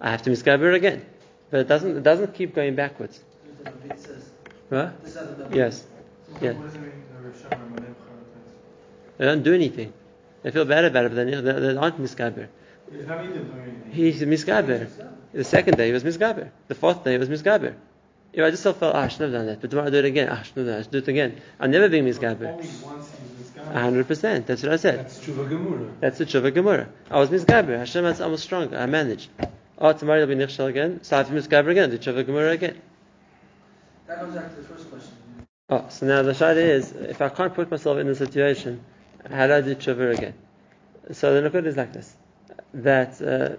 I 0.00 0.10
have 0.10 0.22
to 0.22 0.30
misguide 0.30 0.60
again. 0.62 1.04
But 1.50 1.60
it 1.60 1.68
doesn't, 1.68 1.96
it 1.96 2.02
doesn't 2.02 2.34
keep 2.34 2.54
going 2.54 2.74
backwards. 2.74 3.20
The 3.62 3.70
David 3.70 4.00
says. 4.00 4.30
Right? 4.70 5.04
This 5.04 5.16
is 5.16 5.38
how 5.38 5.48
Yes. 5.52 5.84
So 6.26 6.38
Yeah. 6.40 6.52
what 6.52 6.66
does 6.66 6.74
it 6.74 6.80
mean, 6.80 6.90
the 7.22 7.28
Rishon 7.28 7.50
Amanev 7.50 7.94
Charatas? 7.94 9.03
They 9.18 9.24
don't 9.24 9.42
do 9.42 9.54
anything. 9.54 9.92
They 10.42 10.50
feel 10.50 10.64
bad 10.64 10.84
about 10.84 11.06
it, 11.06 11.14
but 11.14 11.24
they, 11.24 11.34
they, 11.34 11.60
they 11.60 11.76
aren't 11.76 12.00
misgaber. 12.00 12.48
He's 12.92 13.06
not 13.06 13.24
even 13.24 13.44
doing 13.46 13.60
anything. 13.62 13.92
He's 13.92 14.20
misgaber. 14.22 14.88
The 15.32 15.44
second 15.44 15.76
day 15.76 15.86
he 15.86 15.92
was 15.92 16.04
misgaber. 16.04 16.50
The 16.68 16.74
fourth 16.74 17.02
day 17.04 17.12
he 17.12 17.18
was 17.18 17.28
misgaber. 17.28 17.74
You 18.32 18.40
know, 18.40 18.48
I 18.48 18.50
just 18.50 18.64
felt, 18.64 18.78
ah, 18.82 18.92
I 18.94 19.08
shouldn't 19.08 19.32
have 19.32 19.40
done 19.40 19.46
that. 19.46 19.60
But 19.60 19.70
tomorrow 19.70 19.86
I'll 19.86 19.92
do 19.92 19.98
it 19.98 20.04
again. 20.04 20.28
Ah, 20.30 20.40
I 20.40 20.42
should 20.42 20.56
have 20.56 20.66
done 20.66 20.66
that. 20.66 20.78
I 20.78 20.82
should 20.82 20.90
do 20.90 20.98
it 20.98 21.08
again. 21.08 21.40
I'm 21.60 21.70
never 21.70 21.88
being 21.88 22.04
misgaber. 22.04 22.52
Only 22.52 22.68
once 22.84 23.10
he's 23.38 23.52
this 23.54 23.64
hundred 23.64 24.08
percent. 24.08 24.46
That's 24.46 24.62
what 24.62 24.72
I 24.72 24.76
said. 24.76 24.98
That's 25.00 25.20
Tshuva 25.20 25.48
Gemura. 25.48 25.90
That's 26.00 26.18
the 26.18 26.26
Tshuva 26.26 26.52
Gemara. 26.52 26.88
I 27.10 27.18
was 27.20 27.30
misgaber. 27.30 27.78
Hashem, 27.78 28.04
I 28.04 28.26
was 28.26 28.42
stronger. 28.42 28.76
I 28.76 28.86
managed. 28.86 29.30
Oh, 29.78 29.92
tomorrow 29.92 30.18
you'll 30.18 30.28
be 30.28 30.34
nichshel 30.34 30.66
again. 30.66 31.02
So 31.02 31.16
I 31.16 31.18
have 31.20 31.28
to 31.28 31.34
misgaber 31.34 31.70
again. 31.70 31.90
Do 31.90 31.98
Tshuva 31.98 32.26
Gemara 32.26 32.50
again. 32.50 32.80
That 34.06 34.18
comes 34.18 34.34
back 34.34 34.50
to 34.50 34.56
the 34.60 34.68
first 34.68 34.90
question. 34.90 35.12
Oh, 35.70 35.86
so 35.88 36.06
now 36.06 36.22
the 36.22 36.32
shayla 36.32 36.56
is, 36.56 36.92
if 36.92 37.22
I 37.22 37.30
can't 37.30 37.54
put 37.54 37.70
myself 37.70 37.98
in 37.98 38.06
the 38.06 38.14
situation, 38.14 38.84
how 39.30 39.46
do 39.46 39.54
I 39.54 39.60
do 39.60 39.74
Tshuva 39.74 40.16
again? 40.16 40.34
So 41.12 41.40
the 41.40 41.48
nukud 41.48 41.66
is 41.66 41.76
like 41.76 41.92
this. 41.92 42.14
That, 42.74 43.20
uh, 43.22 43.56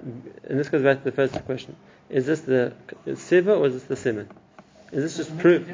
and 0.49 0.59
this 0.59 0.69
goes 0.69 0.81
back 0.81 0.99
to 0.99 1.03
the 1.03 1.11
first 1.11 1.33
question. 1.45 1.75
Is 2.09 2.25
this 2.25 2.41
the 2.41 2.73
siva 3.15 3.55
or 3.55 3.67
is 3.67 3.73
this 3.73 3.83
the 3.83 3.95
simon? 3.95 4.29
Is 4.91 5.03
this 5.03 5.17
just 5.17 5.37
proof? 5.39 5.67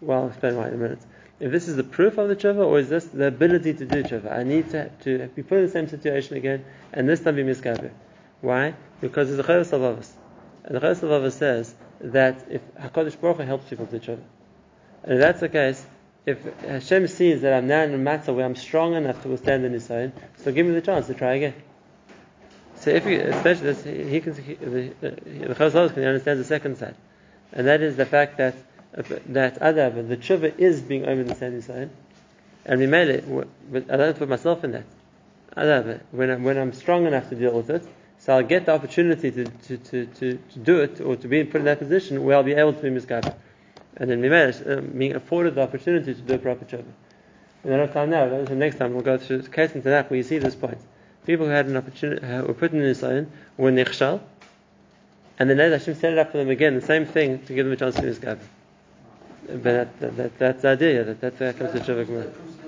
Well, 0.00 0.22
I'll 0.22 0.28
explain 0.28 0.56
why 0.56 0.68
in 0.68 0.74
a 0.74 0.76
minute. 0.76 1.00
If 1.40 1.50
this 1.50 1.68
is 1.68 1.76
the 1.76 1.84
proof 1.84 2.16
of 2.18 2.28
the 2.28 2.36
tshuva, 2.36 2.64
or 2.64 2.78
is 2.78 2.88
this 2.88 3.04
the 3.06 3.26
ability 3.26 3.74
to 3.74 3.84
do 3.84 4.02
tshuva? 4.02 4.32
I 4.32 4.44
need 4.44 4.70
to, 4.70 4.88
to 4.88 5.26
be 5.34 5.42
put 5.42 5.58
in 5.58 5.66
the 5.66 5.70
same 5.70 5.88
situation 5.88 6.36
again, 6.36 6.64
and 6.92 7.08
this 7.08 7.20
time 7.20 7.36
be 7.36 7.42
misgaber. 7.42 7.90
Why? 8.40 8.74
Because 9.00 9.28
there's 9.28 9.40
a 9.40 9.42
chayyus 9.42 9.78
avavas. 9.78 10.10
And 10.64 10.76
the 10.76 10.80
avavas 10.80 11.32
says 11.32 11.74
that 12.00 12.46
if 12.48 12.62
HaKadosh 12.76 13.20
Baruch 13.20 13.38
Hu 13.38 13.42
helps 13.42 13.68
people 13.68 13.86
to 13.86 13.98
tshuva, 13.98 14.22
and 15.02 15.14
if 15.14 15.18
that's 15.18 15.40
the 15.40 15.48
case, 15.48 15.84
if 16.26 16.42
Hashem 16.60 17.06
sees 17.08 17.42
that 17.42 17.52
I'm 17.52 17.66
now 17.66 17.82
in 17.82 17.92
a 17.92 17.98
matter 17.98 18.32
where 18.32 18.44
I'm 18.44 18.56
strong 18.56 18.94
enough 18.94 19.22
to 19.22 19.28
withstand 19.28 19.64
the 19.64 19.68
nisayon, 19.68 20.12
so 20.38 20.52
give 20.52 20.66
me 20.66 20.72
the 20.72 20.80
chance 20.80 21.06
to 21.08 21.14
try 21.14 21.34
again. 21.34 21.54
So 22.76 22.90
if 22.90 23.06
you, 23.06 23.20
especially 23.20 23.72
this, 23.72 23.84
he 23.84 24.20
can, 24.20 24.34
he, 24.34 24.54
the, 24.54 24.90
uh, 24.90 24.94
the 25.48 25.54
Chayyus 25.54 25.94
can 25.94 26.04
understand 26.04 26.40
the 26.40 26.44
second 26.44 26.76
side, 26.76 26.96
and 27.52 27.66
that 27.66 27.82
is 27.82 27.96
the 27.96 28.06
fact 28.06 28.38
that 28.38 28.54
that 28.92 29.60
adab, 29.60 30.08
the 30.08 30.16
tshuva 30.16 30.56
is 30.58 30.80
being 30.80 31.04
over 31.04 31.24
the 31.24 31.34
same 31.34 31.60
nisayon, 31.60 31.90
and 32.64 32.80
we 32.80 32.86
made 32.86 33.08
it. 33.08 33.24
But 33.70 33.90
I 33.90 33.96
don't 33.96 34.16
put 34.16 34.28
myself 34.28 34.64
in 34.64 34.72
that. 34.72 34.84
Adab, 35.56 36.00
when 36.10 36.30
I'm, 36.30 36.44
when 36.44 36.58
I'm 36.58 36.72
strong 36.72 37.06
enough 37.06 37.28
to 37.28 37.34
deal 37.34 37.54
with 37.54 37.70
it, 37.70 37.86
so 38.18 38.36
I'll 38.36 38.42
get 38.42 38.66
the 38.66 38.72
opportunity 38.72 39.30
to, 39.30 39.44
to, 39.44 39.76
to, 39.76 40.06
to, 40.06 40.36
to 40.36 40.58
do 40.58 40.80
it 40.80 41.00
or 41.00 41.16
to 41.16 41.28
be 41.28 41.44
put 41.44 41.58
in 41.58 41.64
that 41.66 41.78
position 41.78 42.24
where 42.24 42.36
I'll 42.36 42.42
be 42.42 42.54
able 42.54 42.72
to 42.72 42.82
be 42.82 42.90
misguided. 42.90 43.34
And 43.96 44.10
then 44.10 44.20
we 44.20 44.28
made 44.28 44.48
it, 44.48 44.66
uh, 44.66 44.80
being 44.80 45.14
afforded 45.14 45.54
the 45.54 45.62
opportunity 45.62 46.14
to 46.14 46.20
do 46.20 46.34
a 46.34 46.38
proper 46.38 46.64
tshuva. 46.64 46.84
We 47.62 47.70
don't 47.70 47.80
have 47.80 47.92
time 47.92 48.10
now. 48.10 48.28
but 48.28 48.48
So 48.48 48.54
next 48.54 48.76
time 48.76 48.92
we'll 48.92 49.02
go 49.02 49.16
through 49.18 49.42
case 49.42 49.72
into 49.74 49.88
that 49.88 50.10
where 50.10 50.16
you 50.16 50.22
see 50.22 50.38
this 50.38 50.54
point. 50.54 50.78
People 51.26 51.46
who 51.46 51.52
had 51.52 51.66
an 51.66 51.76
opportunity, 51.76 52.26
who 52.26 52.42
were 52.44 52.54
put 52.54 52.72
in 52.72 52.80
the 52.80 52.84
nisayon, 52.84 53.26
were 53.56 53.70
nichshal, 53.70 54.20
and 55.38 55.50
then 55.50 55.58
Hashem 55.58 55.94
set 55.94 56.12
it 56.12 56.18
up 56.18 56.30
for 56.30 56.38
them 56.38 56.50
again, 56.50 56.74
the 56.74 56.80
same 56.80 57.06
thing 57.06 57.42
to 57.46 57.54
give 57.54 57.66
them 57.66 57.72
a 57.72 57.76
chance 57.76 57.94
to 57.96 58.02
misguided. 58.02 58.40
But 59.46 59.62
that, 59.62 60.00
that, 60.00 60.16
that, 60.16 60.38
that's 60.38 60.62
the 60.62 60.68
idea. 60.68 61.04
That, 61.04 61.20
that, 61.20 61.38
that 61.38 61.58
comes 61.58 61.72
to 61.72 61.80
tshuva 61.80 62.06
Gemara. 62.06 62.22
That 62.24 62.34
proves 62.34 62.63